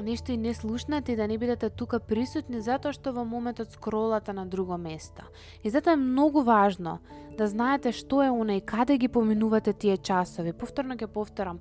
нешто 0.00 0.32
и 0.32 0.36
не 0.36 0.54
слушнате 0.54 1.12
и 1.12 1.16
да 1.16 1.28
не 1.28 1.38
бидете 1.38 1.70
тука 1.70 2.00
присутни 2.00 2.60
затоа 2.60 2.92
што 2.92 3.12
во 3.12 3.24
моментот 3.24 3.72
скролате 3.72 4.32
на 4.32 4.46
друго 4.46 4.76
место. 4.76 5.22
И 5.62 5.70
затоа 5.70 5.92
е 5.92 6.00
многу 6.00 6.42
важно 6.42 6.98
да 7.38 7.48
знаете 7.48 7.92
што 7.92 8.22
е 8.22 8.30
она 8.30 8.56
и 8.56 8.60
каде 8.60 8.98
ги 8.98 9.08
поминувате 9.08 9.72
тие 9.72 9.96
часови. 9.96 10.52
Повторно 10.52 10.96
ќе 10.96 11.06
повторам, 11.06 11.60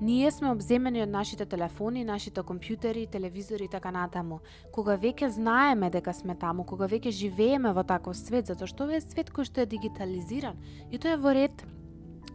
Ние 0.00 0.30
сме 0.30 0.48
обземени 0.48 1.02
од 1.04 1.10
нашите 1.12 1.44
телефони, 1.44 2.06
нашите 2.08 2.40
компјутери, 2.40 3.04
телевизори 3.04 3.66
и 3.68 3.68
така 3.68 3.90
натаму. 3.92 4.38
Кога 4.72 4.96
веќе 4.96 5.28
знаеме 5.28 5.90
дека 5.92 6.14
сме 6.16 6.34
таму, 6.40 6.64
кога 6.64 6.88
веќе 6.88 7.12
живееме 7.12 7.74
во 7.76 7.84
таков 7.84 8.16
свет, 8.16 8.48
затоа 8.48 8.66
што 8.66 8.88
е 8.88 9.02
свет 9.04 9.28
кој 9.28 9.44
што 9.44 9.60
е 9.60 9.68
дигитализиран 9.68 10.56
и 10.90 10.96
тоа 10.96 11.18
е 11.18 11.20
во 11.20 11.34
ред 11.36 11.66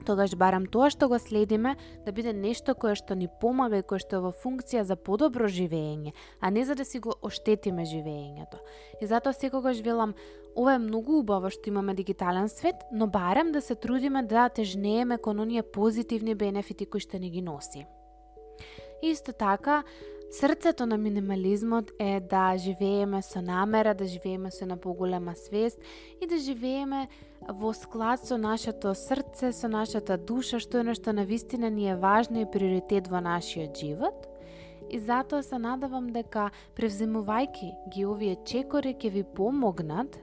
тогаш 0.05 0.35
барам 0.37 0.67
тоа 0.69 0.91
што 0.93 1.09
го 1.09 1.17
следиме 1.19 1.75
да 2.05 2.13
биде 2.13 2.33
нешто 2.33 2.75
кое 2.75 2.95
што 2.95 3.15
ни 3.17 3.27
помага 3.27 3.81
и 3.81 3.85
кое 3.85 3.99
што 3.99 4.19
е 4.19 4.25
во 4.27 4.31
функција 4.31 4.85
за 4.85 4.95
подобро 4.95 5.49
живење, 5.49 6.13
а 6.39 6.49
не 6.53 6.65
за 6.65 6.75
да 6.75 6.85
си 6.85 6.99
го 6.99 7.17
оштетиме 7.21 7.85
живењето. 7.89 8.61
И 9.01 9.09
затоа 9.09 9.33
секогаш 9.33 9.81
велам, 9.81 10.13
ова 10.55 10.75
е 10.75 10.83
многу 10.85 11.19
убаво 11.19 11.49
што 11.49 11.69
имаме 11.69 11.97
дигитален 11.97 12.49
свет, 12.49 12.85
но 12.91 13.07
барем 13.07 13.51
да 13.51 13.61
се 13.61 13.75
трудиме 13.75 14.23
да 14.23 14.49
тежнееме 14.49 15.17
кон 15.17 15.39
оние 15.39 15.63
позитивни 15.63 16.35
бенефити 16.35 16.85
кои 16.85 17.01
што 17.01 17.17
ни 17.17 17.29
ги 17.29 17.41
носи. 17.41 17.85
Исто 19.01 19.33
така, 19.33 19.83
Срцето 20.31 20.85
на 20.85 20.97
минимализмот 20.97 21.91
е 21.99 22.19
да 22.19 22.57
живееме 22.57 23.21
со 23.21 23.41
намера, 23.41 23.93
да 23.93 24.05
живееме 24.05 24.51
со 24.51 24.65
на 24.65 24.77
поголема 24.77 25.35
свест 25.35 25.79
и 26.21 26.27
да 26.27 26.37
живееме 26.37 27.07
во 27.49 27.73
склад 27.73 28.25
со 28.25 28.37
нашето 28.37 28.95
срце, 28.95 29.53
со 29.53 29.67
нашата 29.67 30.17
душа, 30.17 30.59
што 30.59 30.81
е 30.81 30.83
нешто 30.83 31.13
на 31.13 31.25
вистина 31.25 31.69
ни 31.69 31.89
е 31.89 31.95
важно 31.95 32.41
и 32.41 32.51
приоритет 32.51 33.07
во 33.07 33.21
нашиот 33.21 33.77
живот. 33.77 34.27
И 34.89 34.99
затоа 34.99 35.43
се 35.43 35.57
надавам 35.57 36.11
дека 36.13 36.51
превземувајќи 36.77 37.69
ги 37.93 38.05
овие 38.05 38.35
чекори 38.45 38.93
ќе 38.93 39.09
ви 39.09 39.23
помогнат 39.23 40.19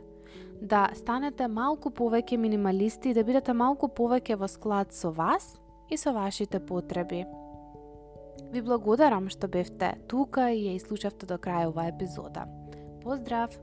да 0.60 0.88
станете 0.94 1.48
малку 1.48 1.90
повеќе 1.90 2.36
минималисти 2.36 3.10
и 3.10 3.14
да 3.14 3.24
бидете 3.24 3.52
малку 3.52 3.88
повеќе 3.88 4.36
во 4.38 4.48
склад 4.48 4.92
со 4.94 5.10
вас 5.10 5.58
и 5.90 5.96
со 5.96 6.12
вашите 6.12 6.60
потреби. 6.60 7.24
Ви 8.52 8.60
благодарам 8.60 9.30
што 9.32 9.48
бевте 9.48 9.94
тука 10.12 10.50
и 10.52 10.66
ја 10.66 10.76
изслушавте 10.76 11.26
до 11.26 11.40
крај 11.40 11.70
оваа 11.72 11.88
епизода. 11.88 12.44
Поздрав! 13.04 13.56